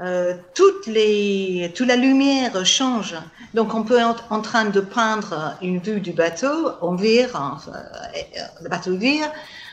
euh, 0.00 0.34
toute 0.54 0.86
la 0.86 1.96
lumière 1.96 2.66
change. 2.66 3.14
Donc, 3.54 3.74
on 3.74 3.82
peut 3.84 3.98
être 3.98 4.24
en 4.30 4.42
train 4.42 4.66
de 4.66 4.80
peindre 4.80 5.56
une 5.62 5.78
vue 5.78 6.00
du 6.00 6.12
bateau, 6.12 6.72
on 6.82 6.96
vire, 6.96 7.34
euh, 7.68 8.40
le 8.60 8.68
bateau 8.68 8.94
vire, 8.96 9.30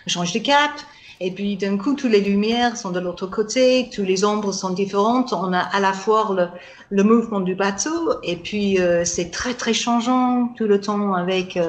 change 0.07 0.33
de 0.33 0.39
cap, 0.39 0.71
et 1.19 1.31
puis 1.31 1.55
d'un 1.55 1.77
coup, 1.77 1.93
toutes 1.95 2.11
les 2.11 2.21
lumières 2.21 2.77
sont 2.77 2.91
de 2.91 2.99
l'autre 2.99 3.27
côté, 3.27 3.89
toutes 3.93 4.07
les 4.07 4.23
ombres 4.23 4.51
sont 4.51 4.71
différentes. 4.71 5.33
On 5.33 5.53
a 5.53 5.59
à 5.59 5.79
la 5.79 5.93
fois 5.93 6.33
le, 6.35 6.47
le 6.89 7.03
mouvement 7.03 7.41
du 7.41 7.53
bateau, 7.53 8.13
et 8.23 8.35
puis 8.37 8.79
euh, 8.79 9.05
c'est 9.05 9.29
très 9.29 9.53
très 9.53 9.73
changeant 9.73 10.51
tout 10.57 10.65
le 10.65 10.81
temps 10.81 11.13
avec. 11.13 11.59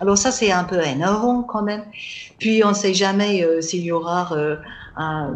alors 0.00 0.16
ça, 0.16 0.30
c'est 0.30 0.52
un 0.52 0.64
peu 0.64 0.80
énervant 0.80 1.42
quand 1.42 1.62
même. 1.62 1.84
Puis 2.38 2.64
on 2.64 2.70
ne 2.70 2.74
sait 2.74 2.94
jamais 2.94 3.46
s'il 3.60 3.82
y 3.82 3.92
aura 3.92 4.30
un 4.96 5.34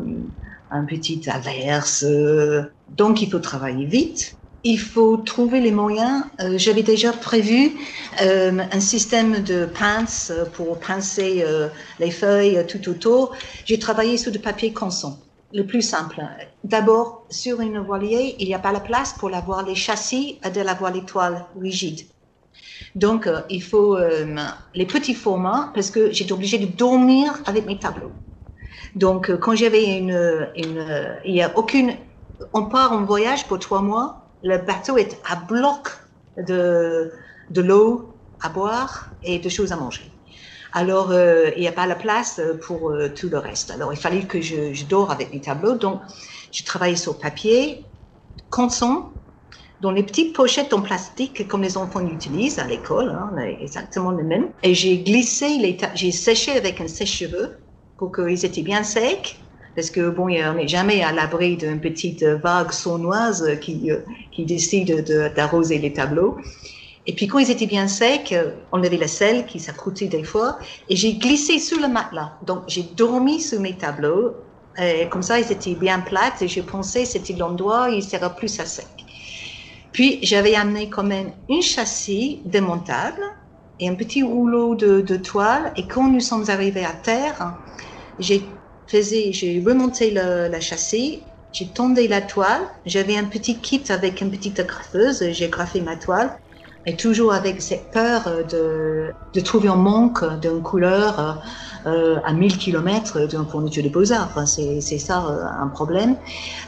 un 0.73 0.85
petit 0.85 1.23
averse. 1.31 2.03
Euh, 2.03 2.63
donc 2.89 3.23
il 3.23 3.31
faut 3.31 3.39
travailler 3.39 3.87
vite. 3.87 4.37
Il 4.65 4.79
faut 4.79 5.17
trouver 5.17 5.61
les 5.61 5.73
moyens. 5.73 6.25
Euh, 6.41 6.57
j'avais 6.57 6.83
déjà 6.83 7.13
prévu 7.13 7.73
euh, 8.21 8.59
un 8.71 8.81
système 8.81 9.43
de 9.43 9.67
pince 9.67 10.33
pour 10.55 10.79
pincer 10.79 11.45
les 11.99 12.11
feuilles 12.11 12.65
tout 12.67 12.89
autour. 12.89 13.35
J'ai 13.65 13.79
travaillé 13.79 14.17
sur 14.17 14.31
du 14.31 14.39
papier 14.39 14.73
consent, 14.73 15.19
le 15.53 15.67
plus 15.67 15.83
simple. 15.83 16.23
D'abord, 16.65 17.27
sur 17.31 17.61
une 17.61 17.79
voilier, 17.81 18.37
il 18.39 18.47
n'y 18.47 18.55
a 18.55 18.59
pas 18.59 18.73
la 18.73 18.81
place 18.81 19.15
pour 19.15 19.35
avoir 19.35 19.65
les 19.67 19.75
châssis 19.75 20.39
de 20.55 20.61
la 20.61 20.75
voile 20.75 20.97
étoile 20.97 21.47
rigide. 21.61 22.03
Donc, 22.95 23.29
il 23.49 23.63
faut 23.63 23.99
les 24.75 24.87
petits 24.87 25.15
formats 25.15 25.71
parce 25.75 25.91
que 25.91 26.13
j'étais 26.13 26.33
obligée 26.33 26.59
de 26.59 26.67
dormir 26.67 27.33
avec 27.47 27.67
mes 27.67 27.79
tableaux. 27.79 28.13
Donc, 28.95 29.31
euh, 29.31 29.37
quand 29.37 29.55
j'avais 29.55 29.85
une, 29.99 30.49
une, 30.57 30.79
euh, 30.79 31.15
il 31.25 31.35
y 31.35 31.43
a 31.43 31.57
aucune, 31.57 31.97
on 32.53 32.67
part 32.67 32.93
en 32.93 33.05
voyage 33.05 33.47
pour 33.47 33.59
trois 33.59 33.83
mois, 33.83 34.22
le 34.43 34.59
bateau 34.59 34.97
est 34.99 35.21
à 35.29 35.37
bloc 35.37 35.89
de, 36.37 37.13
de 37.51 37.61
l'eau 37.61 38.21
à 38.41 38.49
boire 38.49 39.15
et 39.23 39.39
de 39.39 39.49
choses 39.49 39.73
à 39.73 39.77
manger. 39.77 40.03
Alors, 40.73 41.11
euh, 41.11 41.51
il 41.57 41.61
n'y 41.61 41.69
a 41.69 41.73
pas 41.73 41.87
la 41.87 41.95
place 41.95 42.41
pour 42.63 42.95
tout 43.15 43.29
le 43.29 43.39
reste. 43.39 43.71
Alors, 43.71 43.93
il 43.93 43.99
fallait 43.99 44.27
que 44.27 44.41
je, 44.41 44.73
je 44.73 44.85
dors 44.87 45.11
avec 45.11 45.33
mes 45.33 45.41
tableaux. 45.41 45.75
Donc, 45.75 46.01
je 46.51 46.65
travaillais 46.65 46.97
sur 46.97 47.19
papier, 47.19 47.87
canson, 48.51 49.13
dans 49.81 49.91
les 49.91 50.05
petites 50.05 50.35
pochettes 50.35 50.73
en 50.73 50.81
plastique 50.81 51.49
comme 51.49 51.63
les 51.63 51.77
enfants 51.77 52.07
utilisent 52.07 52.59
à 52.59 52.67
l'école, 52.67 53.11
hein, 53.11 53.37
exactement 53.61 54.13
les 54.13 54.23
mêmes. 54.23 54.53
Et 54.63 54.75
j'ai 54.75 54.99
glissé 55.03 55.59
les, 55.59 55.77
j'ai 55.95 56.13
séché 56.13 56.53
avec 56.53 56.81
un 56.81 56.89
sèche-cheveux 56.89 57.59
pour 57.97 58.13
qu'ils 58.13 58.45
étaient 58.45 58.63
bien 58.63 58.85
secs, 58.85 59.37
parce 59.75 59.91
que 59.91 60.11
bon, 60.11 60.25
on 60.25 60.55
n'est 60.55 60.69
jamais 60.69 61.03
à 61.03 61.13
l'abri 61.13 61.57
d'une 61.57 61.81
petite 61.81 62.23
vague 62.23 62.73
sournoise 62.73 63.59
qui, 63.61 63.91
euh, 63.91 63.99
qui 64.31 64.45
décide 64.45 65.05
d'arroser 65.35 65.79
les 65.79 65.93
tableaux. 65.93 66.37
Et 67.07 67.15
puis 67.15 67.27
quand 67.27 67.39
ils 67.39 67.51
étaient 67.51 67.67
bien 67.67 67.89
secs, 67.89 68.35
on 68.71 68.83
avait 68.83 68.97
la 68.97 69.09
selle 69.09 69.47
qui 69.47 69.59
s'accroutait 69.59 70.07
des 70.07 70.23
fois, 70.23 70.59
et 70.89 70.95
j'ai 70.95 71.15
glissé 71.15 71.59
sous 71.59 71.81
le 71.81 71.89
matelas. 71.89 72.33
Donc 72.47 72.63
j'ai 72.69 72.83
dormi 72.83 73.41
sous 73.41 73.59
mes 73.59 73.77
tableaux, 73.77 74.35
et 74.79 75.09
comme 75.09 75.23
ça 75.23 75.41
ils 75.41 75.51
étaient 75.51 75.75
bien 75.75 75.99
plates, 75.99 76.43
et 76.43 76.49
je 76.49 76.61
pensais 76.61 77.05
c'était 77.05 77.33
l'endroit 77.33 77.89
où 77.89 77.93
il 77.93 78.05
serait 78.05 78.33
plus 78.37 78.61
à 78.61 78.67
sec. 78.67 78.87
Puis 79.91 80.21
j'avais 80.23 80.55
amené 80.55 80.89
quand 80.89 81.03
même 81.03 81.33
une 81.49 81.61
châssis 81.61 82.41
démontable 82.45 83.23
et 83.81 83.89
un 83.89 83.95
petit 83.97 84.23
rouleau 84.23 84.77
de 84.77 85.17
toile, 85.17 85.73
et 85.77 85.89
quand 85.89 86.09
nous 86.09 86.21
sommes 86.21 86.49
arrivés 86.51 86.85
à 86.85 86.93
terre, 86.93 87.57
j'ai 88.21 88.45
j'ai 89.01 89.63
remonté 89.65 90.11
le, 90.11 90.49
la 90.49 90.61
châssis, 90.61 91.23
j'ai 91.53 91.67
tendé 91.67 92.09
la 92.09 92.21
toile, 92.21 92.63
j'avais 92.87 93.17
un 93.17 93.25
petit 93.25 93.57
kit 93.59 93.83
avec 93.89 94.21
une 94.21 94.31
petite 94.31 94.61
graffeuse, 94.67 95.25
j'ai 95.33 95.49
graffé 95.49 95.81
ma 95.81 95.97
toile, 95.97 96.37
et 96.87 96.97
toujours 96.97 97.33
avec 97.33 97.63
cette 97.63 97.91
peur 97.93 98.23
de, 98.51 99.11
de 99.33 99.41
trouver 99.41 99.69
un 99.69 99.77
manque 99.77 100.25
d'une 100.41 100.63
couleur 100.63 101.43
euh, 101.87 102.17
à 102.25 102.33
1000 102.33 102.59
km 102.59 103.27
d'un 103.27 103.45
fourniture 103.45 103.85
de 103.85 103.89
beaux-arts. 103.89 104.47
c'est 104.47 104.81
ça 104.99 105.25
euh, 105.27 105.45
un 105.63 105.69
problème. 105.69 106.17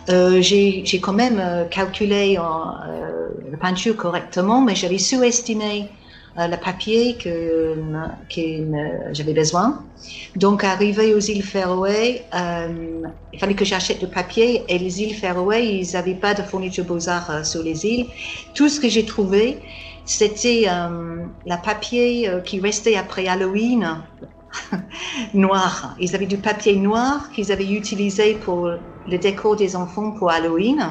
Euh, 0.08 0.40
j'ai 0.40 1.00
quand 1.00 1.12
même 1.12 1.38
euh, 1.40 1.64
calculé 1.64 2.38
euh, 2.38 3.28
la 3.50 3.56
peinture 3.58 3.96
correctement, 3.96 4.60
mais 4.60 4.74
j'avais 4.74 4.98
sous-estimé 4.98 5.90
le 6.36 6.56
papier 6.56 7.16
que, 7.16 7.76
que 8.28 9.12
j'avais 9.12 9.34
besoin. 9.34 9.84
Donc, 10.36 10.64
arrivé 10.64 11.14
aux 11.14 11.20
îles 11.20 11.42
Féroé, 11.42 12.22
euh, 12.34 13.02
il 13.32 13.38
fallait 13.38 13.54
que 13.54 13.64
j'achète 13.64 14.00
du 14.00 14.08
papier 14.08 14.64
et 14.68 14.78
les 14.78 15.02
îles 15.02 15.14
Féroé, 15.14 15.64
ils 15.64 15.92
n'avaient 15.92 16.14
pas 16.14 16.34
de 16.34 16.42
fourniture 16.42 16.84
beaux-arts 16.84 17.30
euh, 17.30 17.44
sur 17.44 17.62
les 17.62 17.86
îles. 17.86 18.06
Tout 18.54 18.68
ce 18.68 18.80
que 18.80 18.88
j'ai 18.88 19.04
trouvé, 19.04 19.60
c'était 20.04 20.64
euh, 20.68 21.24
le 21.46 21.62
papier 21.62 22.28
euh, 22.28 22.40
qui 22.40 22.60
restait 22.60 22.96
après 22.96 23.28
Halloween, 23.28 24.02
noir. 25.34 25.94
Ils 26.00 26.14
avaient 26.14 26.26
du 26.26 26.38
papier 26.38 26.76
noir 26.76 27.30
qu'ils 27.30 27.52
avaient 27.52 27.70
utilisé 27.70 28.34
pour 28.34 28.66
le 28.66 29.18
décor 29.18 29.56
des 29.56 29.76
enfants 29.76 30.10
pour 30.12 30.30
Halloween. 30.30 30.90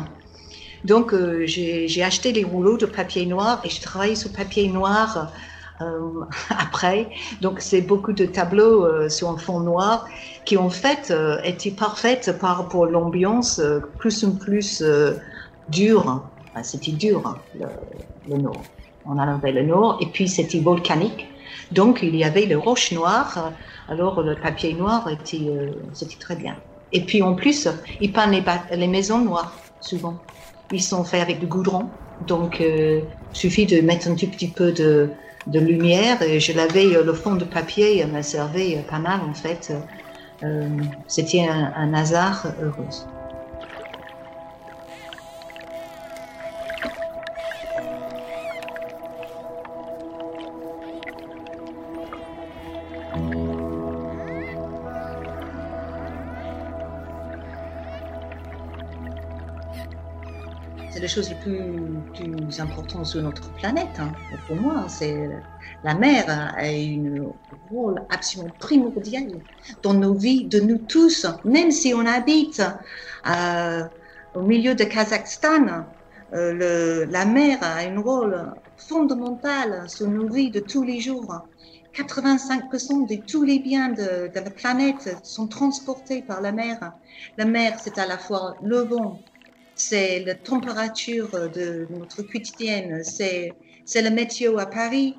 Donc, 0.85 1.13
euh, 1.13 1.45
j'ai 1.45 2.03
acheté 2.03 2.31
les 2.33 2.43
rouleaux 2.43 2.77
de 2.77 2.85
papier 2.85 3.25
noir 3.25 3.61
et 3.63 3.69
je 3.69 3.81
travaille 3.81 4.17
sur 4.17 4.31
papier 4.31 4.67
noir 4.67 5.31
euh, 5.81 6.25
après. 6.49 7.09
Donc, 7.41 7.61
c'est 7.61 7.81
beaucoup 7.81 8.13
de 8.13 8.25
tableaux 8.25 8.85
euh, 8.85 9.09
sur 9.09 9.29
un 9.29 9.37
fond 9.37 9.59
noir 9.59 10.05
qui, 10.45 10.57
en 10.57 10.69
fait, 10.69 11.11
euh, 11.11 11.41
étaient 11.43 11.71
parfaits 11.71 12.37
par 12.39 12.57
rapport 12.57 12.85
à 12.85 12.89
l'ambiance 12.89 13.59
euh, 13.59 13.79
plus 13.97 14.23
en 14.23 14.31
plus 14.31 14.83
dure. 15.69 16.23
Enfin, 16.51 16.63
c'était 16.63 16.91
dur, 16.91 17.25
hein, 17.25 17.37
le, 17.59 17.65
le, 18.29 18.41
nord. 18.41 18.61
On 19.05 19.17
avait 19.17 19.51
le 19.51 19.63
nord 19.63 19.97
et 20.01 20.05
puis 20.05 20.27
c'était 20.27 20.59
volcanique. 20.59 21.27
Donc, 21.71 21.99
il 22.03 22.15
y 22.15 22.23
avait 22.23 22.45
les 22.45 22.55
roches 22.55 22.91
noires. 22.91 23.51
Alors, 23.89 24.21
le 24.21 24.35
papier 24.35 24.73
noir 24.73 25.09
était, 25.09 25.49
c'était 25.93 26.17
très 26.19 26.35
bien. 26.35 26.55
Et 26.91 27.01
puis, 27.01 27.21
en 27.21 27.33
plus, 27.33 27.67
ils 27.99 28.11
peignent 28.11 28.31
les, 28.31 28.77
les 28.77 28.87
maisons 28.87 29.19
noires, 29.19 29.53
souvent. 29.81 30.19
Ils 30.71 30.81
sont 30.81 31.03
faits 31.03 31.21
avec 31.21 31.39
du 31.39 31.47
goudron. 31.47 31.89
Donc, 32.21 32.61
euh, 32.61 33.01
suffit 33.31 33.65
de 33.65 33.81
mettre 33.81 34.07
un 34.07 34.15
tout 34.15 34.27
petit 34.27 34.47
peu 34.47 34.71
de, 34.71 35.09
lumière. 35.47 36.21
Et 36.21 36.39
je 36.39 36.53
l'avais, 36.53 36.95
euh, 36.95 37.03
le 37.03 37.13
fond 37.13 37.35
de 37.35 37.45
papier 37.45 38.05
m'a 38.05 38.23
servi 38.23 38.77
pas 38.89 38.99
mal 38.99 39.21
en 39.21 39.33
fait. 39.33 39.73
Euh, 40.43 40.67
C'était 41.07 41.47
un, 41.47 41.73
un 41.75 41.93
hasard 41.93 42.47
heureux. 42.61 42.87
C'est 61.03 61.09
la 61.09 61.15
chose 61.15 61.29
la 61.31 61.35
plus, 61.35 62.45
plus 62.47 62.59
importante 62.61 63.05
sur 63.05 63.21
notre 63.21 63.51
planète. 63.55 63.99
Hein. 63.99 64.13
Pour 64.47 64.55
moi, 64.55 64.85
c'est 64.87 65.29
la 65.83 65.95
mer 65.95 66.23
a 66.29 66.61
un 66.61 67.25
rôle 67.69 68.01
absolument 68.09 68.53
primordial 68.59 69.27
dans 69.81 69.93
nos 69.93 70.13
vies, 70.13 70.45
de 70.45 70.61
nous 70.61 70.77
tous, 70.77 71.25
même 71.43 71.71
si 71.71 71.93
on 71.93 72.05
habite 72.05 72.61
euh, 73.27 73.83
au 74.33 74.43
milieu 74.43 74.75
de 74.75 74.85
Kazakhstan. 74.85 75.85
Euh, 76.33 76.53
le, 76.53 77.11
la 77.11 77.25
mer 77.25 77.57
a 77.61 77.79
un 77.79 77.99
rôle 77.99 78.53
fondamental 78.77 79.89
sur 79.89 80.07
nos 80.07 80.29
vies 80.29 80.51
de 80.51 80.61
tous 80.61 80.83
les 80.83 81.01
jours. 81.01 81.45
85% 81.95 83.07
de 83.09 83.21
tous 83.27 83.43
les 83.43 83.59
biens 83.59 83.89
de, 83.89 84.31
de, 84.33 84.39
la 84.39 84.49
planète 84.49 85.17
sont 85.23 85.47
transportés 85.47 86.21
par 86.21 86.41
la 86.41 86.51
mer. 86.51 86.93
La 87.37 87.45
mer, 87.45 87.77
c'est 87.79 87.97
à 87.99 88.07
la 88.07 88.17
fois 88.17 88.55
le 88.63 88.77
vent, 88.79 89.19
c'est 89.75 90.19
la 90.19 90.35
température 90.35 91.29
de 91.49 91.87
notre 91.89 92.21
quotidienne, 92.23 93.03
c'est, 93.03 93.53
le 93.95 94.09
météo 94.09 94.57
à 94.59 94.65
Paris. 94.65 95.17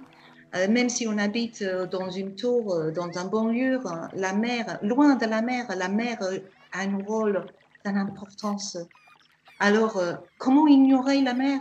Euh, 0.54 0.68
même 0.68 0.88
si 0.88 1.08
on 1.08 1.18
habite 1.18 1.62
euh, 1.62 1.84
dans 1.84 2.10
une 2.10 2.36
tour, 2.36 2.74
euh, 2.74 2.92
dans 2.92 3.18
un 3.18 3.24
banlieue, 3.24 3.80
la 4.14 4.32
mer, 4.32 4.78
loin 4.82 5.16
de 5.16 5.26
la 5.26 5.42
mer, 5.42 5.66
la 5.76 5.88
mer 5.88 6.18
a 6.72 6.80
un 6.82 6.96
rôle 6.98 7.44
d'importance. 7.84 8.78
Alors, 9.58 10.00
comment 10.38 10.68
ignorer 10.68 11.22
la 11.22 11.34
mer? 11.34 11.60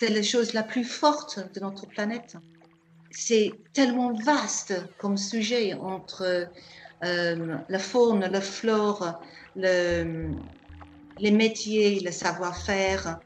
C'est 0.00 0.08
la 0.08 0.22
chose 0.22 0.54
la 0.54 0.62
plus 0.62 0.84
forte 0.84 1.40
de 1.54 1.60
notre 1.60 1.86
planète. 1.86 2.36
C'est 3.10 3.52
tellement 3.74 4.12
vaste 4.12 4.74
comme 4.98 5.16
sujet 5.16 5.74
entre 5.74 6.48
euh, 7.04 7.56
la 7.68 7.78
faune, 7.78 8.20
la 8.20 8.40
flore, 8.40 9.20
le, 9.56 10.30
les 11.18 11.30
métiers, 11.30 12.00
le 12.00 12.10
savoir-faire. 12.10 13.20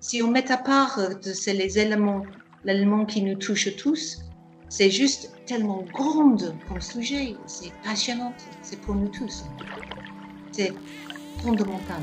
Si 0.00 0.22
on 0.22 0.30
met 0.30 0.50
à 0.50 0.56
part 0.56 1.00
de 1.22 1.32
ces 1.32 1.52
les 1.54 1.78
éléments, 1.78 2.26
l'élément 2.64 3.04
qui 3.04 3.22
nous 3.22 3.36
touche 3.36 3.74
tous, 3.76 4.18
c'est 4.68 4.90
juste 4.90 5.32
tellement 5.46 5.82
grande 5.92 6.54
comme 6.68 6.80
sujet, 6.80 7.34
c'est 7.46 7.72
passionnant, 7.82 8.32
c'est 8.62 8.80
pour 8.80 8.94
nous 8.94 9.08
tous. 9.08 9.44
C'est 10.52 10.72
fondamental. 11.42 12.02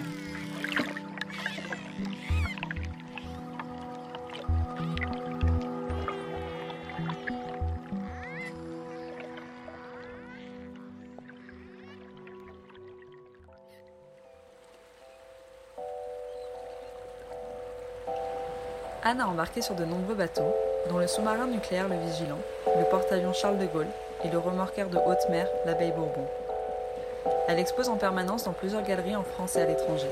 Anne 19.07 19.21
a 19.21 19.27
embarqué 19.27 19.61
sur 19.61 19.75
de 19.75 19.85
nombreux 19.85 20.15
bateaux, 20.15 20.51
dont 20.89 20.97
le 20.97 21.05
sous-marin 21.05 21.45
nucléaire 21.45 21.87
Le 21.87 21.95
Vigilant, 21.95 22.39
le 22.75 22.85
porte-avions 22.85 23.33
Charles 23.33 23.59
de 23.59 23.67
Gaulle 23.67 23.85
et 24.23 24.29
le 24.29 24.39
remorqueur 24.39 24.89
de 24.89 24.97
haute 24.97 25.29
mer 25.29 25.47
l'Abeille 25.63 25.91
Bourbon. 25.91 26.25
Elle 27.47 27.59
expose 27.59 27.87
en 27.87 27.97
permanence 27.97 28.45
dans 28.45 28.53
plusieurs 28.53 28.81
galeries 28.81 29.15
en 29.15 29.21
France 29.21 29.57
et 29.57 29.61
à 29.61 29.65
l'étranger. 29.67 30.09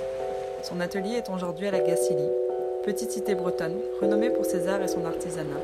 Son 0.61 0.79
atelier 0.79 1.15
est 1.15 1.29
aujourd'hui 1.31 1.67
à 1.67 1.71
la 1.71 1.79
Gacilly, 1.79 2.29
petite 2.85 3.09
cité 3.09 3.33
bretonne 3.33 3.79
renommée 3.99 4.29
pour 4.29 4.45
ses 4.45 4.67
arts 4.67 4.83
et 4.83 4.87
son 4.87 5.05
artisanat, 5.05 5.59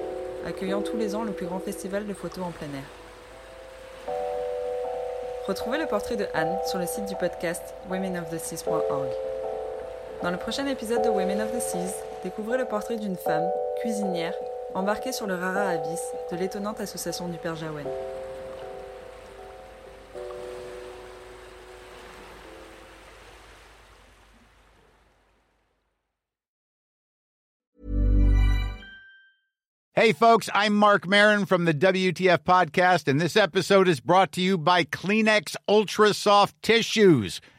accueillant 0.48 0.82
tous 0.82 0.98
les 0.98 1.14
ans 1.14 1.24
le 1.24 1.32
plus 1.32 1.46
grand 1.46 1.60
festival 1.60 2.08
de 2.08 2.14
photos 2.16 2.46
en 2.46 2.50
plein 2.50 2.66
air. 2.66 4.16
Retrouvez 5.46 5.78
le 5.78 5.86
portrait 5.86 6.16
de 6.16 6.26
Anne 6.34 6.58
sur 6.66 6.80
le 6.80 6.88
site 6.88 7.06
du 7.06 7.16
podcast 7.16 7.76
womenoftheseas.org. 7.92 9.10
Dans 10.24 10.32
le 10.32 10.38
prochain 10.38 10.66
épisode 10.66 11.04
de 11.04 11.10
Women 11.10 11.42
of 11.42 11.52
the 11.52 11.62
Seas, 11.62 11.94
découvrez 12.24 12.58
le 12.58 12.66
portrait 12.66 12.98
d'une 12.98 13.16
femme, 13.16 13.50
cuisinière, 13.82 14.34
embarquée 14.74 15.12
sur 15.12 15.28
le 15.28 15.36
Rara 15.36 15.70
Abyss 15.70 16.02
de 16.32 16.38
l'étonnante 16.38 16.80
association 16.80 17.28
du 17.28 17.38
Père 17.38 17.56
Jaouen. 17.56 17.86
Hey, 29.96 30.14
folks, 30.14 30.50
I'm 30.54 30.76
Mark 30.76 31.06
Marin 31.10 31.46
from 31.46 31.66
the 31.66 31.74
WTF 31.74 32.46
Podcast, 32.46 33.10
and 33.10 33.20
this 33.20 33.36
episode 33.36 33.90
is 33.90 34.00
brought 34.00 34.32
to 34.32 34.42
you 34.42 34.58
by 34.58 34.86
Kleenex 34.86 35.58
Ultra 35.68 36.14
Soft 36.14 36.56
Tissues 36.62 37.42